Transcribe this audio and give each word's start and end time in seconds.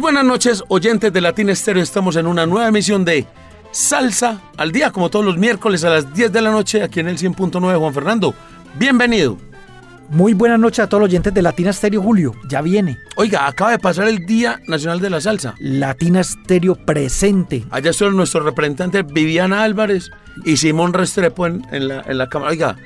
Muy 0.00 0.12
buenas 0.14 0.24
noches, 0.24 0.64
oyentes 0.68 1.12
de 1.12 1.20
Latina 1.20 1.52
Estéreo. 1.52 1.82
Estamos 1.82 2.16
en 2.16 2.26
una 2.26 2.46
nueva 2.46 2.68
emisión 2.68 3.04
de 3.04 3.26
Salsa 3.70 4.40
al 4.56 4.72
Día, 4.72 4.92
como 4.92 5.10
todos 5.10 5.26
los 5.26 5.36
miércoles 5.36 5.84
a 5.84 5.90
las 5.90 6.14
10 6.14 6.32
de 6.32 6.40
la 6.40 6.50
noche, 6.50 6.82
aquí 6.82 7.00
en 7.00 7.08
el 7.08 7.18
100.9. 7.18 7.78
Juan 7.78 7.92
Fernando, 7.92 8.34
bienvenido. 8.78 9.36
Muy 10.08 10.32
buenas 10.32 10.58
noches 10.58 10.78
a 10.78 10.86
todos 10.88 11.02
los 11.02 11.08
oyentes 11.10 11.34
de 11.34 11.42
Latina 11.42 11.70
Stereo, 11.70 12.00
Julio. 12.00 12.32
Ya 12.48 12.62
viene. 12.62 12.96
Oiga, 13.16 13.46
acaba 13.46 13.72
de 13.72 13.78
pasar 13.78 14.08
el 14.08 14.24
Día 14.24 14.58
Nacional 14.68 15.00
de 15.00 15.10
la 15.10 15.20
Salsa. 15.20 15.54
Latina 15.58 16.24
Stereo 16.24 16.76
presente. 16.76 17.66
Allá 17.70 17.92
son 17.92 18.16
nuestros 18.16 18.42
representantes 18.42 19.04
Viviana 19.06 19.64
Álvarez 19.64 20.10
y 20.46 20.56
Simón 20.56 20.94
Restrepo 20.94 21.46
en, 21.46 21.62
en 21.72 21.88
la, 21.88 22.00
en 22.06 22.16
la 22.16 22.26
cámara. 22.30 22.52
Oiga, 22.52 22.76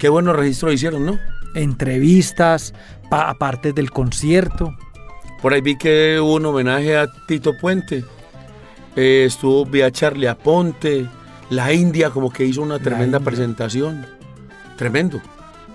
qué 0.00 0.08
buenos 0.08 0.34
registros 0.34 0.74
hicieron, 0.74 1.06
¿no? 1.06 1.20
Entrevistas, 1.54 2.74
pa- 3.08 3.30
aparte 3.30 3.72
del 3.72 3.92
concierto. 3.92 4.74
Por 5.44 5.52
ahí 5.52 5.60
vi 5.60 5.76
que 5.76 6.18
hubo 6.18 6.36
un 6.36 6.46
homenaje 6.46 6.96
a 6.96 7.06
Tito 7.28 7.52
Puente. 7.58 8.02
Eh, 8.96 9.24
estuvo 9.26 9.66
vía 9.66 9.90
Charlie 9.90 10.26
Aponte. 10.26 11.06
La 11.50 11.70
India 11.70 12.08
como 12.08 12.32
que 12.32 12.46
hizo 12.46 12.62
una 12.62 12.78
tremenda 12.78 13.20
presentación. 13.20 14.06
Tremendo. 14.78 15.20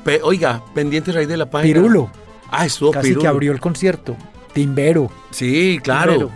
Pe- 0.03 0.21
oiga, 0.23 0.63
pendientes 0.73 1.15
ahí 1.15 1.27
de 1.27 1.37
la 1.37 1.47
página. 1.51 1.71
Pirulo, 1.71 2.09
Ah, 2.49 2.65
estuvo 2.65 2.89
casi 2.89 3.09
Pirulo. 3.09 3.21
que 3.21 3.27
abrió 3.27 3.51
el 3.51 3.59
concierto. 3.59 4.17
Timbero. 4.53 5.11
Sí, 5.29 5.79
claro. 5.83 6.13
Timbero. 6.13 6.31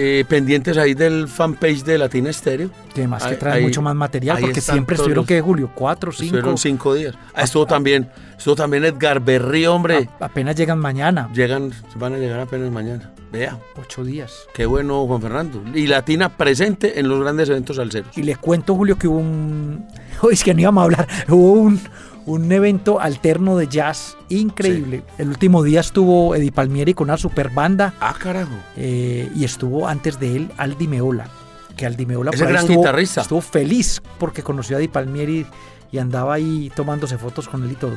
Eh, 0.00 0.24
pendientes 0.28 0.76
ahí 0.78 0.94
del 0.94 1.26
fanpage 1.26 1.82
de 1.82 1.98
Latina 1.98 2.30
Estéreo. 2.30 2.70
Que 2.94 3.08
más 3.08 3.24
que 3.26 3.34
trae 3.34 3.60
mucho 3.62 3.82
más 3.82 3.96
material, 3.96 4.38
porque 4.40 4.60
siempre 4.60 4.94
estuvieron 4.94 5.26
que 5.26 5.40
Julio, 5.40 5.72
cuatro, 5.74 6.12
cinco. 6.12 6.24
Estuvieron 6.36 6.56
cinco 6.56 6.94
días. 6.94 7.16
Ah, 7.34 7.42
estuvo 7.42 7.66
también, 7.66 8.08
estuvo 8.36 8.54
también 8.54 8.84
Edgar 8.84 9.18
Berrí, 9.18 9.66
hombre. 9.66 10.08
A- 10.20 10.26
apenas 10.26 10.54
llegan 10.54 10.78
mañana. 10.78 11.28
Llegan, 11.34 11.72
van 11.96 12.14
a 12.14 12.18
llegar 12.18 12.38
apenas 12.38 12.70
mañana. 12.70 13.10
Vea, 13.32 13.58
Ocho 13.76 14.04
días. 14.04 14.32
qué 14.54 14.66
bueno 14.66 15.04
Juan 15.06 15.20
Fernando. 15.20 15.62
Y 15.74 15.88
Latina 15.88 16.28
presente 16.28 17.00
en 17.00 17.08
los 17.08 17.20
grandes 17.20 17.48
eventos 17.48 17.74
salseros. 17.76 18.16
Y 18.16 18.22
le 18.22 18.36
cuento, 18.36 18.76
Julio, 18.76 18.96
que 18.96 19.08
hubo 19.08 19.18
un. 19.18 19.84
Uy, 20.22 20.34
es 20.34 20.44
que 20.44 20.54
no 20.54 20.60
íbamos 20.60 20.80
a 20.80 20.84
hablar. 20.84 21.08
Hubo 21.28 21.52
un, 21.54 21.80
un 22.28 22.52
evento 22.52 23.00
alterno 23.00 23.56
de 23.56 23.68
jazz 23.68 24.16
increíble. 24.28 25.02
El 25.18 25.28
último 25.28 25.62
día 25.62 25.80
estuvo 25.80 26.34
Eddie 26.34 26.52
Palmieri 26.52 26.92
con 26.94 27.06
una 27.08 27.16
super 27.16 27.48
banda. 27.50 27.94
Ah, 28.00 28.14
carajo. 28.18 28.54
eh, 28.76 29.30
y 29.34 29.44
estuvo 29.44 29.88
antes 29.88 30.20
de 30.20 30.36
él 30.36 30.50
Aldi 30.58 30.86
Meola. 30.88 31.28
Que 31.76 31.86
Aldi 31.86 32.06
Meola 32.06 32.30
gran 32.32 32.56
estuvo, 32.56 32.78
guitarrista. 32.80 33.22
estuvo 33.22 33.40
feliz 33.40 34.02
porque 34.18 34.42
conoció 34.42 34.76
a 34.76 34.78
Eddie 34.80 34.88
Palmieri 34.90 35.46
y 35.90 35.98
andaba 35.98 36.34
ahí 36.34 36.70
tomándose 36.76 37.16
fotos 37.18 37.48
con 37.48 37.62
él 37.64 37.72
y 37.72 37.76
todo. 37.76 37.96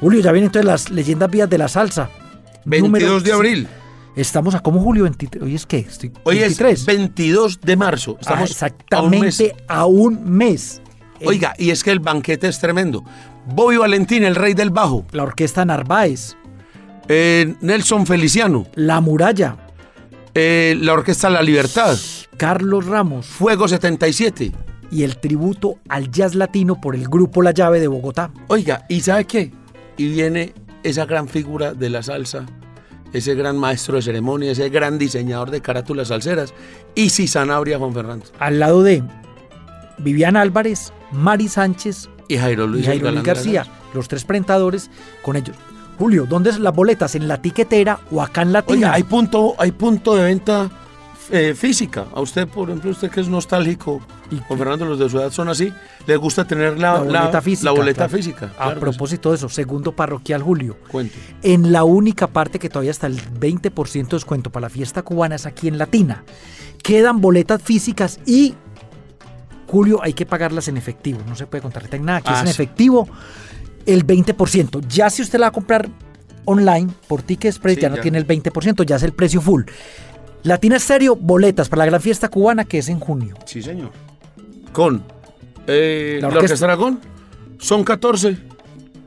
Julio, 0.00 0.20
ya 0.20 0.32
vienen 0.32 0.46
entonces 0.48 0.66
las 0.66 0.90
leyendas 0.90 1.30
vías 1.30 1.50
de 1.50 1.58
la 1.58 1.68
salsa. 1.68 2.08
22 2.64 2.82
Número- 3.10 3.20
de 3.20 3.32
abril. 3.32 3.68
Estamos 4.16 4.54
a 4.54 4.60
como 4.60 4.80
Julio 4.80 5.04
23. 5.04 5.42
Hoy 5.42 5.54
es 5.54 5.66
qué? 5.66 5.78
Estoy 5.78 6.12
Hoy 6.24 6.38
23. 6.38 6.80
es 6.80 6.86
22 6.86 7.60
de 7.60 7.76
marzo. 7.76 8.16
Ah, 8.16 8.20
Estamos 8.20 8.38
a 8.38 8.42
un 8.42 8.42
mes. 8.42 8.50
exactamente 9.40 9.56
a 9.68 9.86
un 9.86 10.30
mes. 10.30 10.82
Eh, 11.20 11.24
Oiga, 11.26 11.54
y 11.58 11.70
es 11.70 11.84
que 11.84 11.90
el 11.90 12.00
banquete 12.00 12.48
es 12.48 12.58
tremendo. 12.58 13.04
Bobby 13.46 13.76
Valentín, 13.76 14.24
el 14.24 14.34
rey 14.34 14.54
del 14.54 14.70
bajo. 14.70 15.04
La 15.12 15.22
orquesta 15.22 15.64
Narváez, 15.64 16.36
Eh, 17.08 17.54
Nelson 17.60 18.06
Feliciano. 18.06 18.66
La 18.74 19.00
Muralla, 19.00 19.56
eh, 20.34 20.76
la 20.80 20.92
orquesta 20.92 21.28
La 21.30 21.42
Libertad. 21.42 21.96
Carlos 22.36 22.86
Ramos 22.86 23.26
Fuego 23.26 23.66
77. 23.68 24.52
y 24.92 25.02
el 25.04 25.18
tributo 25.18 25.74
al 25.88 26.10
jazz 26.10 26.34
latino 26.34 26.80
por 26.80 26.94
el 26.96 27.06
grupo 27.08 27.42
La 27.42 27.52
Llave 27.52 27.78
de 27.80 27.86
Bogotá. 27.88 28.30
Oiga, 28.48 28.84
¿y 28.88 29.00
sabe 29.00 29.24
qué? 29.24 29.52
Y 29.96 30.08
viene 30.08 30.52
esa 30.82 31.04
gran 31.04 31.28
figura 31.28 31.74
de 31.74 31.90
la 31.90 32.02
salsa, 32.02 32.46
ese 33.12 33.34
gran 33.36 33.56
maestro 33.56 33.96
de 33.96 34.02
ceremonia, 34.02 34.50
ese 34.50 34.68
gran 34.68 34.98
diseñador 34.98 35.50
de 35.50 35.60
carátulas 35.60 36.08
salseras, 36.08 36.54
y 36.94 37.10
Sanabria 37.10 37.78
Juan 37.78 37.92
Fernando. 37.92 38.26
Al 38.38 38.58
lado 38.58 38.82
de 38.82 39.02
Viviana 40.02 40.40
Álvarez, 40.40 40.92
Mari 41.12 41.48
Sánchez 41.48 42.08
Y 42.28 42.36
Jairo 42.36 42.64
y 42.64 42.68
Luis, 42.68 42.86
Jairo 42.86 43.06
de 43.06 43.12
la 43.12 43.22
García, 43.22 43.66
los 43.94 44.08
tres 44.08 44.24
presentadores 44.24 44.90
con 45.22 45.36
ellos. 45.36 45.56
Julio, 45.98 46.26
¿dónde 46.28 46.50
es 46.50 46.58
las 46.58 46.74
boletas? 46.74 47.14
¿En 47.14 47.28
la 47.28 47.42
tiquetera 47.42 48.00
o 48.10 48.22
acá 48.22 48.42
en 48.42 48.52
Latina? 48.52 48.74
Oiga, 48.76 48.92
hay 48.94 49.02
punto, 49.02 49.54
hay 49.58 49.70
punto 49.72 50.14
de 50.16 50.24
venta 50.24 50.70
eh, 51.30 51.54
física. 51.54 52.06
A 52.14 52.20
usted, 52.20 52.48
por 52.48 52.70
ejemplo, 52.70 52.90
usted 52.90 53.10
que 53.10 53.20
es 53.20 53.28
nostálgico, 53.28 54.00
Y- 54.30 54.38
Juan 54.38 54.58
Fernando, 54.58 54.86
los 54.86 54.98
de 54.98 55.10
su 55.10 55.18
edad 55.18 55.30
son 55.30 55.48
así, 55.48 55.72
le 56.06 56.16
gusta 56.16 56.46
tener 56.46 56.78
la, 56.78 56.94
la 56.94 57.00
boleta 57.00 57.42
física. 57.42 57.64
la 57.66 57.72
boleta 57.72 58.06
claro. 58.08 58.16
física. 58.16 58.46
A 58.58 58.64
claro 58.64 58.80
propósito 58.80 59.28
de 59.30 59.36
eso, 59.36 59.48
segundo 59.48 59.92
parroquial 59.92 60.42
Julio. 60.42 60.78
Cuente. 60.90 61.18
En 61.42 61.70
la 61.70 61.84
única 61.84 62.26
parte 62.28 62.58
que 62.58 62.68
todavía 62.70 62.92
está 62.92 63.06
el 63.06 63.20
20% 63.34 64.08
de 64.08 64.16
descuento 64.16 64.50
para 64.50 64.62
la 64.62 64.70
fiesta 64.70 65.02
cubana 65.02 65.34
es 65.34 65.44
aquí 65.46 65.68
en 65.68 65.76
Latina. 65.78 66.24
Quedan 66.82 67.20
boletas 67.20 67.60
físicas 67.62 68.20
y 68.24 68.54
Julio 69.70 70.00
hay 70.02 70.12
que 70.14 70.26
pagarlas 70.26 70.66
en 70.68 70.76
efectivo. 70.76 71.20
No 71.28 71.36
se 71.36 71.46
puede 71.46 71.62
con 71.62 71.70
tarjeta 71.72 71.96
nada. 71.98 72.18
Aquí 72.18 72.28
Ah, 72.30 72.34
es 72.34 72.40
en 72.40 72.46
sí. 72.48 72.52
efectivo 72.52 73.08
el 73.86 74.04
20%. 74.06 74.80
Ya 74.88 75.08
si 75.10 75.22
usted 75.22 75.38
la 75.38 75.46
va 75.46 75.48
a 75.48 75.52
comprar 75.52 75.88
online 76.44 76.88
por 77.06 77.22
Ticket 77.22 77.50
Express 77.50 77.76
Sí, 77.76 77.80
ya 77.82 77.88
no 77.88 77.96
ya. 77.96 78.02
tiene 78.02 78.18
el 78.18 78.26
20%, 78.26 78.82
ya 78.84 78.96
es 78.96 79.02
el 79.04 79.12
precio 79.12 79.40
full. 79.40 79.62
Latina 80.42 80.76
Estéreo, 80.76 81.14
boletas 81.16 81.68
para 81.68 81.80
la 81.80 81.86
gran 81.86 82.00
fiesta 82.00 82.28
cubana 82.28 82.64
que 82.64 82.78
es 82.78 82.88
en 82.88 82.98
junio. 82.98 83.36
Sí, 83.44 83.62
señor. 83.62 83.90
Con 84.72 85.02
eh, 85.66 86.18
La 86.20 86.28
la, 86.28 86.34
orquesta- 86.34 86.44
Orquesta 86.44 86.64
Aragón, 86.66 87.00
son 87.58 87.84
14. 87.84 88.38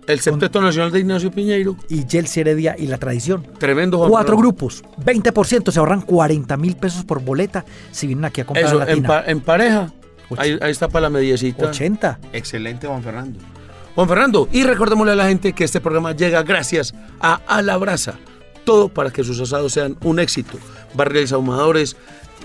El 0.05 0.19
Septeto 0.19 0.61
Nacional 0.61 0.91
de 0.91 0.99
Ignacio 0.99 1.31
Piñeiro, 1.31 1.77
Y 1.89 2.05
Yelsi 2.05 2.41
Heredia 2.41 2.75
y 2.77 2.87
la 2.87 2.97
tradición. 2.97 3.47
tremendo 3.57 3.97
Juan 3.97 4.09
Cuatro 4.11 4.35
grupos, 4.37 4.83
20%, 5.03 5.71
se 5.71 5.79
ahorran 5.79 6.01
40 6.01 6.57
mil 6.57 6.75
pesos 6.75 7.05
por 7.05 7.21
boleta 7.21 7.63
si 7.91 8.07
vienen 8.07 8.25
aquí 8.25 8.41
a 8.41 8.45
comprar 8.45 8.65
a 8.65 8.67
Eso, 8.67 8.87
en, 8.87 9.03
pa- 9.03 9.23
en 9.25 9.39
pareja. 9.39 9.91
Ahí, 10.37 10.57
ahí 10.61 10.71
está 10.71 10.87
para 10.87 11.03
la 11.03 11.09
mediecita. 11.09 11.67
80. 11.67 12.19
Excelente, 12.33 12.87
Juan 12.87 13.03
Fernando. 13.03 13.39
Juan 13.95 14.07
Fernando, 14.07 14.49
y 14.51 14.63
recordémosle 14.63 15.11
a 15.11 15.15
la 15.15 15.27
gente 15.27 15.53
que 15.53 15.63
este 15.63 15.79
programa 15.79 16.13
llega 16.13 16.41
gracias 16.41 16.95
a 17.19 17.41
A 17.45 17.61
la 17.61 17.77
Brasa. 17.77 18.15
Todo 18.65 18.89
para 18.89 19.11
que 19.11 19.23
sus 19.23 19.39
asados 19.39 19.73
sean 19.73 19.97
un 20.01 20.19
éxito. 20.19 20.57
Barriles 20.95 21.31
ahumadores, 21.31 21.95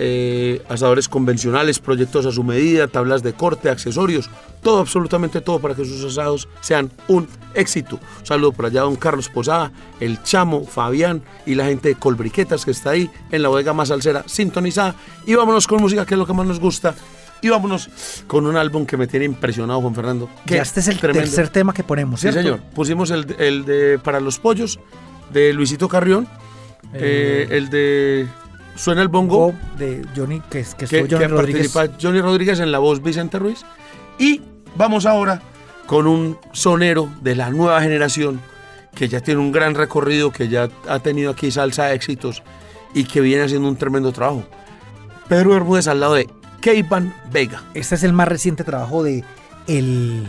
eh, 0.01 0.63
asadores 0.69 1.09
convencionales, 1.09 1.79
proyectos 1.79 2.27
a 2.27 2.33
su 2.33 2.45
medida, 2.45 2.87
tablas 2.87 3.23
de 3.23 3.33
corte, 3.33 3.71
accesorios, 3.71 4.31
todo, 4.63 4.79
absolutamente 4.81 5.41
todo 5.41 5.59
para 5.59 5.75
que 5.75 5.85
sus 5.85 6.05
asados 6.05 6.49
sean 6.61 6.91
un 7.09 7.27
éxito. 7.55 7.99
Un 8.21 8.27
saludo 8.27 8.53
por 8.53 8.67
allá 8.67 8.81
a 8.81 8.85
don 8.85 8.97
Carlos 8.97 9.29
Posada, 9.29 9.73
el 10.01 10.23
Chamo, 10.23 10.65
Fabián 10.65 11.23
y 11.47 11.55
la 11.55 11.65
gente 11.65 11.89
de 11.89 11.95
Colbriquetas 11.95 12.65
que 12.65 12.73
está 12.73 12.91
ahí 12.91 13.11
en 13.33 13.43
la 13.43 13.49
bodega 13.49 13.73
más 13.73 13.89
salsera 13.89 14.23
sintonizada. 14.27 14.95
Y 15.27 15.35
vámonos 15.35 15.67
con 15.67 15.81
música, 15.81 16.05
que 16.05 16.15
es 16.15 16.19
lo 16.19 16.27
que 16.27 16.33
más 16.35 16.47
nos 16.47 16.61
gusta. 16.61 16.95
Y 17.41 17.49
vámonos 17.49 17.89
con 18.27 18.47
un 18.47 18.57
álbum 18.57 18.85
que 18.85 18.97
me 18.97 19.07
tiene 19.07 19.25
impresionado, 19.27 19.81
Juan 19.81 19.95
Fernando. 19.95 20.29
Ya 20.47 20.57
Qué 20.57 20.59
este 20.59 20.81
es 20.81 20.89
el 20.89 20.99
tremendo. 20.99 21.25
tercer 21.25 21.49
tema 21.51 21.73
que 21.73 21.85
ponemos, 21.85 22.21
Sí, 22.21 22.25
¿cierto? 22.31 22.41
señor. 22.41 22.61
Pusimos 22.75 23.11
el, 23.11 23.27
de- 23.27 23.49
el 23.49 23.65
de 23.65 23.99
Para 24.03 24.19
los 24.21 24.39
Pollos 24.39 24.79
de 25.33 25.53
Luisito 25.53 25.89
Carrión, 25.89 26.27
eh, 26.95 27.47
el 27.51 27.71
de 27.71 28.27
Suena 28.75 29.03
el 29.03 29.09
Bongo, 29.09 29.37
Go 29.37 29.55
de 29.79 30.05
Johnny, 30.17 30.41
que, 30.51 30.65
que 30.77 30.87
que, 30.87 31.01
Johnny 31.03 31.09
que 31.19 31.29
Rodríguez. 31.29 31.73
participa 31.73 31.99
Johnny 32.01 32.21
Rodríguez 32.21 32.61
en 32.61 32.73
la 32.73 32.79
voz 32.79 33.03
Vicente 33.03 33.39
Ruiz. 33.39 33.61
Y 34.19 34.41
vamos 34.77 35.07
ahora 35.07 35.41
con 35.87 36.07
un 36.07 36.39
sonero 36.53 37.09
de 37.23 37.35
la 37.37 37.51
nueva 37.51 37.81
generación 37.83 38.41
que 38.95 39.09
ya 39.09 39.21
tiene 39.21 39.41
un 39.41 39.53
gran 39.53 39.75
recorrido, 39.75 40.33
que 40.33 40.49
ya 40.49 40.69
ha 40.89 40.99
tenido 40.99 41.31
aquí 41.31 41.51
salsa 41.51 41.93
éxitos 41.93 42.43
y 42.95 43.05
que 43.05 43.21
viene 43.21 43.45
haciendo 43.45 43.69
un 43.69 43.77
tremendo 43.77 44.11
trabajo. 44.13 44.45
Pedro 45.29 45.51
Bermúdez 45.51 45.87
al 45.89 46.01
lado 46.01 46.15
de 46.15 46.29
Keivan 46.61 47.15
Vega. 47.33 47.63
Este 47.75 47.95
es 47.95 48.03
el 48.03 48.13
más 48.13 48.29
reciente 48.29 48.65
trabajo 48.65 49.03
de 49.03 49.25
el, 49.67 50.27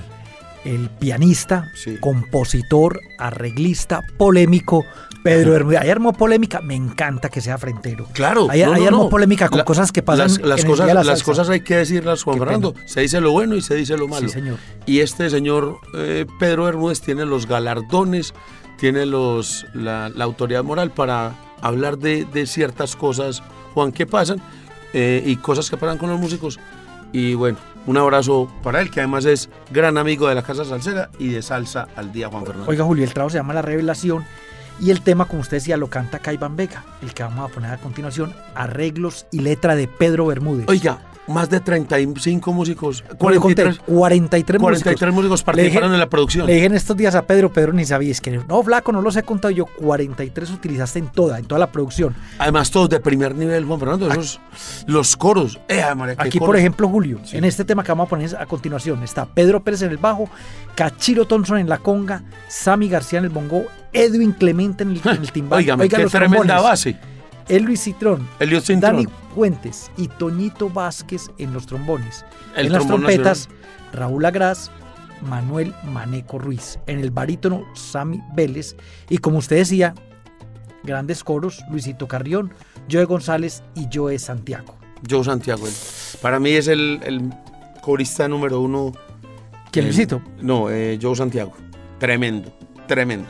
el 0.65 0.89
pianista, 0.89 1.71
Sí. 1.75 1.97
compositor, 1.99 2.99
arreglista, 3.17 4.01
polémico, 4.17 4.85
Pedro 5.23 5.51
Bermúdez. 5.51 5.81
Ahí 5.81 5.89
armó 5.89 6.13
polémica, 6.13 6.61
me 6.61 6.75
encanta 6.75 7.27
que 7.29 7.41
sea 7.41 7.57
frentero. 7.57 8.07
Claro, 8.13 8.47
Ahí, 8.49 8.63
no, 8.63 8.71
armó 8.73 9.03
no. 9.03 9.09
polémica 9.09 9.49
con 9.49 9.57
La- 9.57 9.65
cosas 9.65 9.91
que 9.91 10.01
pasan 10.01 10.27
Las, 10.29 10.39
las 10.41 10.59
en 10.61 10.65
el 10.65 10.71
cosas, 10.71 10.85
Día 10.85 10.91
de 10.91 10.93
la 10.93 10.99
las 11.03 11.19
Salsa. 11.19 11.25
cosas 11.25 11.49
hay 11.49 11.59
que 11.61 11.75
decirlas, 11.75 12.23
Juan 12.23 12.35
Qué 12.37 12.45
Fernando. 12.45 12.73
pena. 12.73 12.87
Se 12.87 13.01
dice 13.01 13.19
lo 13.19 13.31
bueno 13.31 13.55
y 13.55 13.61
se 13.61 13.75
dice 13.75 13.97
lo 13.97 14.07
malo. 14.07 14.27
Sí, 14.27 14.33
señor. 14.33 14.57
Y 14.85 14.99
este 15.01 15.29
señor 15.29 15.77
eh, 15.95 16.25
Pedro 16.39 16.63
Bermúdez 16.65 17.01
tiene 17.01 17.25
los 17.25 17.47
galardones, 17.47 18.33
tiene 18.77 19.05
los, 19.05 19.65
la, 19.73 20.07
la 20.09 20.23
autoridad 20.23 20.63
moral 20.63 20.91
para 20.91 21.35
hablar 21.61 21.97
de, 21.97 22.23
de 22.23 22.47
ciertas 22.47 22.95
cosas, 22.95 23.43
Juan, 23.73 23.91
que 23.91 24.05
pasan 24.05 24.41
eh, 24.93 25.23
y 25.25 25.35
cosas 25.37 25.69
que 25.69 25.77
pasan 25.77 25.97
con 25.97 26.09
los 26.09 26.19
músicos. 26.19 26.59
Y 27.11 27.33
bueno, 27.33 27.57
un 27.87 27.97
abrazo 27.97 28.51
para 28.61 28.81
él, 28.81 28.91
que 28.91 28.99
además 28.99 29.25
es 29.25 29.49
gran 29.71 29.97
amigo 29.97 30.27
de 30.27 30.35
la 30.35 30.43
Casa 30.43 30.63
Salsera 30.63 31.09
y 31.17 31.29
de 31.29 31.41
Salsa 31.41 31.87
al 31.95 32.11
Día, 32.11 32.29
Juan 32.29 32.45
Fernando. 32.45 32.69
Oiga, 32.69 32.83
Julio, 32.83 33.03
el 33.03 33.13
trabajo 33.13 33.31
se 33.31 33.37
llama 33.37 33.53
La 33.53 33.61
Revelación 33.61 34.25
y 34.79 34.91
el 34.91 35.01
tema, 35.01 35.25
como 35.25 35.41
usted 35.41 35.57
decía, 35.57 35.75
lo 35.75 35.89
canta 35.89 36.19
Caiban 36.19 36.55
Vega, 36.55 36.83
el 37.01 37.13
que 37.13 37.23
vamos 37.23 37.49
a 37.49 37.53
poner 37.53 37.71
a 37.71 37.77
continuación, 37.77 38.33
arreglos 38.55 39.25
y 39.31 39.39
letra 39.39 39.75
de 39.75 39.87
Pedro 39.87 40.27
Bermúdez. 40.27 40.65
Oiga, 40.69 40.99
más 41.29 41.49
de 41.49 41.59
35 41.59 42.51
músicos, 42.53 43.03
Como 43.17 43.29
le 43.31 43.37
conté, 43.37 43.63
43, 43.63 43.79
43 43.87 44.61
músicos. 44.61 44.83
43 44.83 45.13
músicos 45.13 45.39
Le 45.41 45.45
participaron 45.45 45.89
dije- 45.89 45.93
en 45.95 45.99
la 45.99 46.09
producción. 46.09 46.47
Le 46.47 46.53
dije 46.55 46.65
en 46.65 46.75
estos 46.75 46.97
días 46.97 47.15
a 47.15 47.21
Pedro, 47.21 47.53
Pedro 47.53 47.71
ni 47.73 47.85
sabía, 47.85 48.11
es 48.11 48.19
que 48.21 48.31
no, 48.31 48.63
flaco, 48.63 48.91
no 48.91 49.01
los 49.01 49.15
he 49.15 49.23
contado 49.23 49.51
yo, 49.51 49.65
43 49.65 50.49
utilizaste 50.51 50.99
en 50.99 51.07
toda, 51.07 51.39
en 51.39 51.45
toda 51.45 51.59
la 51.59 51.71
producción. 51.71 52.15
Además, 52.39 52.71
todos 52.71 52.89
de 52.89 52.99
primer 52.99 53.35
nivel, 53.35 53.65
Juan 53.65 53.79
Fernando. 53.79 54.09
Esos, 54.11 54.39
los 54.87 55.15
coros. 55.15 55.59
Eh, 55.67 55.83
María, 55.95 56.15
Aquí, 56.17 56.39
por 56.39 56.55
ejemplo, 56.57 56.87
Julio, 56.89 57.19
Sí. 57.23 57.37
en 57.37 57.45
este 57.45 57.63
tema 57.65 57.83
que 57.83 57.91
vamos 57.91 58.07
a 58.07 58.09
poner 58.09 58.35
a 58.35 58.45
continuación, 58.45 59.03
está 59.03 59.25
Pedro 59.25 59.63
Pérez 59.63 59.83
en 59.83 59.91
el 59.91 59.97
bajo, 59.97 60.29
Cachiro 60.75 61.25
Thompson 61.25 61.57
en 61.59 61.69
la 61.69 61.77
conga, 61.77 62.23
Sammy 62.47 62.89
García 62.89 63.19
en 63.19 63.25
el 63.25 63.31
bongo, 63.31 63.65
Edwin 63.93 64.31
Clemente 64.33 64.83
en 64.83 64.91
el, 64.91 65.01
en 65.03 65.21
el 65.21 65.31
timbal. 65.31 65.63
Qué 65.89 66.05
tremenda 66.07 66.59
base. 66.61 66.97
El 67.49 67.63
Luis 67.63 67.81
Citrón, 67.83 68.27
Cintrón. 68.39 68.79
Dani 68.79 69.07
Fuentes 69.33 69.91
y 69.97 70.07
Toñito 70.07 70.69
Vázquez 70.69 71.31
en 71.39 71.51
los 71.51 71.65
trombones. 71.65 72.23
El 72.55 72.67
en 72.67 72.73
las 72.73 72.85
trompetas, 72.85 73.49
Raúl 73.91 74.23
Agraz, 74.23 74.69
Manuel 75.21 75.73
Maneco 75.83 76.37
Ruiz. 76.37 76.79
En 76.85 76.99
el 76.99 77.09
barítono, 77.09 77.63
Sammy 77.73 78.21
Vélez. 78.35 78.75
Y 79.09 79.17
como 79.17 79.39
usted 79.39 79.57
decía, 79.57 79.95
grandes 80.83 81.23
coros, 81.23 81.63
Luisito 81.71 82.07
Carrión, 82.07 82.53
Joe 82.89 83.05
González 83.05 83.63
y 83.75 83.87
Joe 83.91 84.17
Santiago. 84.19 84.77
Joe 85.09 85.23
Santiago. 85.23 85.65
Para 86.21 86.39
mí 86.39 86.51
es 86.51 86.67
el, 86.67 86.99
el 87.03 87.33
corista 87.81 88.27
número 88.27 88.61
uno. 88.61 88.91
¿Quién, 89.71 89.85
Eh, 89.85 89.87
Luisito? 89.87 90.21
No, 90.39 90.69
eh, 90.69 90.99
Joe 91.01 91.15
Santiago. 91.15 91.53
Tremendo, 91.97 92.53
tremendo. 92.87 93.27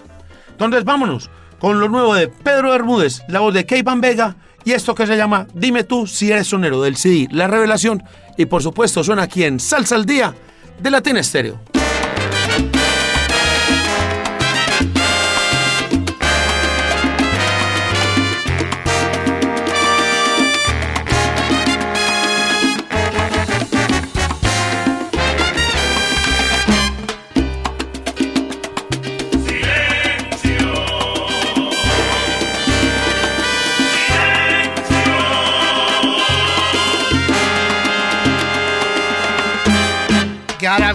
Entonces, 0.51 0.83
vámonos 0.83 1.29
con 1.59 1.79
lo 1.79 1.89
nuevo 1.89 2.15
de 2.15 2.27
Pedro 2.27 2.71
Bermúdez, 2.71 3.21
la 3.27 3.41
voz 3.41 3.53
de 3.53 3.65
Keivan 3.65 4.01
Vega 4.01 4.35
y 4.63 4.71
esto 4.71 4.95
que 4.95 5.07
se 5.07 5.17
llama 5.17 5.47
Dime 5.53 5.83
tú 5.83 6.07
si 6.07 6.31
eres 6.31 6.47
sonero 6.47 6.81
del 6.81 6.95
CD 6.95 7.27
La 7.31 7.47
Revelación. 7.47 8.03
Y 8.37 8.45
por 8.45 8.63
supuesto, 8.63 9.03
suena 9.03 9.23
aquí 9.23 9.43
en 9.43 9.59
Salsa 9.59 9.95
al 9.95 10.05
Día 10.05 10.33
de 10.79 10.91
Latina 10.91 11.19
Estéreo. 11.19 11.78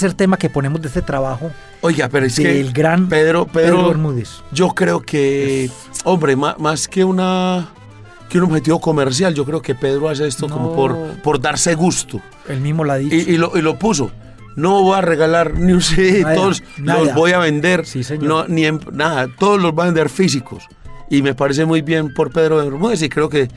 tercer 0.00 0.14
tema 0.14 0.36
que 0.36 0.50
ponemos 0.50 0.80
de 0.82 0.88
este 0.88 1.02
trabajo. 1.02 1.50
Oiga, 1.80 2.08
pero 2.08 2.26
es 2.26 2.36
que 2.36 2.48
Del 2.54 2.72
gran 2.72 3.08
Pedro, 3.08 3.46
Pedro, 3.46 3.76
Pedro 3.76 3.88
Bermúdez. 3.88 4.30
yo 4.52 4.68
creo 4.68 5.00
que, 5.00 5.70
hombre, 6.04 6.36
ma- 6.36 6.56
más, 6.58 6.88
que 6.88 7.04
una 7.04 7.68
que 8.28 8.38
un 8.38 8.44
objetivo 8.44 8.80
comercial, 8.80 9.34
yo 9.34 9.44
creo 9.44 9.62
que 9.62 9.74
Pedro 9.76 10.08
hace 10.08 10.26
esto 10.26 10.48
como 10.48 10.70
No. 10.70 10.74
por, 10.74 11.22
por 11.22 11.40
darse 11.40 11.74
gusto. 11.76 12.20
Él 12.48 12.60
mismo 12.60 12.84
la 12.84 12.94
ha 12.94 12.98
dicho. 12.98 13.14
Y, 13.14 13.34
y 13.34 13.38
lo, 13.38 13.56
y 13.56 13.62
lo 13.62 13.78
puso. 13.78 14.10
No 14.56 14.82
voy 14.82 14.96
a 14.98 15.00
regalar 15.00 15.54
ni 15.54 15.72
un 15.72 15.80
CD, 15.82 16.22
Nada, 16.22 16.34
todos 16.34 16.62
nada. 16.78 17.00
los 17.04 17.14
voy 17.14 17.32
a 17.32 17.38
vender. 17.38 17.86
Sí, 17.86 18.02
señor. 18.02 18.24
No, 18.24 18.48
ni 18.48 18.64
en- 18.66 18.80
nada, 18.92 19.28
todos 19.38 19.60
los 19.62 19.72
voy 19.72 19.82
a 19.82 19.86
vender 19.86 20.08
físicos. 20.08 20.64
Y 21.08 21.22
me 21.22 21.34
parece 21.34 21.64
muy 21.66 21.82
bien 21.82 22.12
por 22.14 22.32
Pedro 22.32 22.56
Bermúdez 22.56 23.00
y 23.02 23.08
creo 23.08 23.28
que 23.28 23.48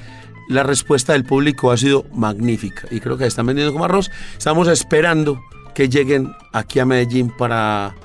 la 0.50 0.62
respuesta 0.62 1.14
del 1.14 1.24
público 1.24 1.72
ha 1.72 1.78
sido 1.78 2.06
magnífica. 2.14 2.84
Y 2.92 3.00
creo 3.00 3.18
que 3.18 3.26
están 3.26 3.48
vendiendo 3.48 3.74
como 3.74 3.86
arroz. 3.86 4.12
Estamos 4.38 4.68
esperando 4.68 5.40
que 5.80 5.88
lleguen 5.88 6.36
aquí 6.52 6.80
a 6.82 6.86
Medellín 6.86 7.30
para, 7.30 7.96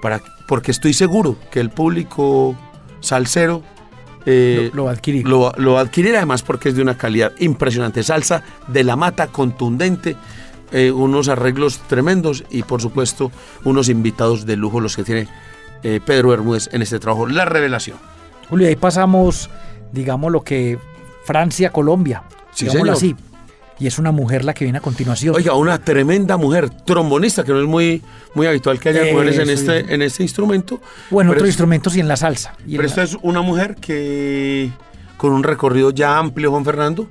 para 0.00 0.22
porque 0.46 0.70
estoy 0.70 0.94
seguro 0.94 1.36
que 1.50 1.60
el 1.60 1.68
público 1.68 2.56
salsero 3.00 3.62
eh, 4.24 4.70
Lo- 4.72 4.76
lo 4.76 4.84
va 4.84 4.90
a 4.92 4.94
adquirir. 4.94 5.28
Lo, 5.28 5.52
lo 5.58 5.74
va 5.74 5.80
a 5.80 5.82
adquirir 5.82 6.16
además 6.16 6.40
porque 6.42 6.70
es 6.70 6.74
de 6.76 6.80
una 6.80 6.96
calidad 6.96 7.32
impresionante. 7.38 8.02
Salsa 8.02 8.42
de 8.68 8.82
la 8.82 8.96
mata, 8.96 9.26
contundente, 9.26 10.16
eh, 10.72 10.90
unos 10.90 11.28
arreglos 11.28 11.80
tremendos 11.86 12.44
y 12.48 12.62
por 12.62 12.80
supuesto 12.80 13.30
unos 13.64 13.90
invitados 13.90 14.46
de 14.46 14.56
lujo 14.56 14.80
los 14.80 14.96
que 14.96 15.04
tiene 15.04 15.28
eh, 15.82 16.00
Pedro 16.02 16.30
Bermúdez 16.30 16.70
en 16.72 16.80
este 16.80 16.98
trabajo. 16.98 17.26
La 17.26 17.44
revelación. 17.44 17.98
Julio, 18.48 18.68
ahí 18.68 18.76
pasamos, 18.76 19.50
digamos, 19.92 20.32
lo 20.32 20.40
que 20.40 20.78
Francia, 21.26 21.72
Colombia. 21.72 22.22
Sí, 22.52 22.70
señor. 22.70 22.88
así. 22.88 23.14
Y 23.80 23.86
es 23.86 23.98
una 23.98 24.10
mujer 24.10 24.44
la 24.44 24.54
que 24.54 24.64
viene 24.64 24.78
a 24.78 24.80
continuación. 24.80 25.34
Oiga, 25.36 25.54
una 25.54 25.78
tremenda 25.78 26.36
mujer, 26.36 26.68
trombonista, 26.70 27.44
que 27.44 27.52
no 27.52 27.60
es 27.60 27.66
muy, 27.66 28.02
muy 28.34 28.46
habitual 28.46 28.80
que 28.80 28.88
haya 28.88 29.12
mujeres 29.12 29.38
en 29.38 29.50
este, 29.50 29.94
en 29.94 30.02
este 30.02 30.22
instrumento. 30.24 30.80
bueno, 31.10 31.30
otros 31.30 31.44
es- 31.44 31.50
instrumentos 31.54 31.94
y 31.96 32.00
en 32.00 32.08
la 32.08 32.16
salsa. 32.16 32.54
Y 32.66 32.72
Pero 32.72 32.82
la- 32.82 32.88
esta 32.88 33.02
es 33.04 33.16
una 33.22 33.40
mujer 33.40 33.76
que 33.76 34.70
con 35.16 35.32
un 35.32 35.42
recorrido 35.44 35.90
ya 35.92 36.18
amplio, 36.18 36.50
Juan 36.50 36.64
Fernando, 36.64 37.08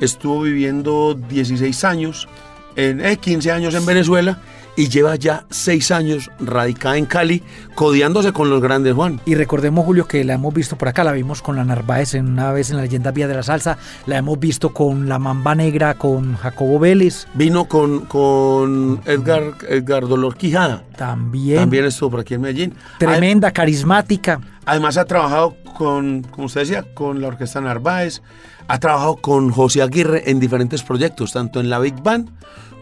estuvo 0.00 0.42
viviendo 0.42 1.14
16 1.28 1.84
años, 1.84 2.28
en, 2.76 3.04
eh, 3.04 3.16
15 3.16 3.52
años 3.52 3.74
en 3.74 3.84
Venezuela 3.86 4.38
y 4.76 4.88
lleva 4.88 5.16
ya 5.16 5.44
6 5.50 5.90
años 5.90 6.30
radicada 6.40 6.96
en 6.96 7.06
Cali, 7.06 7.42
codeándose 7.74 8.32
con 8.32 8.50
los 8.50 8.60
grandes, 8.60 8.94
Juan. 8.94 9.20
Y 9.26 9.34
recordemos, 9.34 9.84
Julio, 9.84 10.06
que 10.06 10.24
la 10.24 10.34
hemos 10.34 10.54
visto 10.54 10.76
por 10.76 10.88
acá, 10.88 11.04
la 11.04 11.12
vimos 11.12 11.42
con 11.42 11.56
la 11.56 11.64
Narváez 11.64 12.14
en 12.14 12.28
una 12.28 12.52
vez 12.52 12.70
en 12.70 12.76
la 12.76 12.82
leyenda 12.82 13.10
Vía 13.10 13.28
de 13.28 13.34
la 13.34 13.42
Salsa, 13.42 13.78
la 14.06 14.16
hemos 14.16 14.38
visto 14.38 14.72
con 14.72 15.08
la 15.08 15.18
Mamba 15.18 15.54
Negra, 15.54 15.94
con 15.94 16.36
Jacobo 16.36 16.78
Vélez, 16.78 17.26
Vino 17.34 17.66
con, 17.66 18.00
con 18.06 19.00
Edgar, 19.06 19.54
Edgar 19.68 20.06
Dolor 20.06 20.36
Quijada, 20.36 20.84
también, 20.96 21.58
también 21.58 21.84
estuvo 21.84 22.10
por 22.10 22.20
aquí 22.20 22.34
en 22.34 22.40
Medellín. 22.40 22.74
tremenda, 22.98 23.50
carismática. 23.50 24.40
Además 24.66 24.96
ha 24.96 25.04
trabajado 25.04 25.56
con, 25.76 26.22
como 26.22 26.46
usted 26.46 26.60
decía, 26.60 26.84
con 26.94 27.20
la 27.20 27.28
Orquesta 27.28 27.60
Narváez, 27.60 28.22
ha 28.68 28.78
trabajado 28.78 29.16
con 29.16 29.50
José 29.50 29.82
Aguirre 29.82 30.30
en 30.30 30.38
diferentes 30.38 30.82
proyectos, 30.82 31.32
tanto 31.32 31.58
en 31.58 31.70
la 31.70 31.78
Big 31.80 32.00
Band 32.02 32.30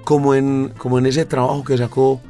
como 0.05 0.35
en, 0.35 0.73
como 0.79 0.99
en 0.99 1.07
ese 1.07 1.25
trabajo 1.25 1.65
que 1.65 1.77
sacó 1.77 2.21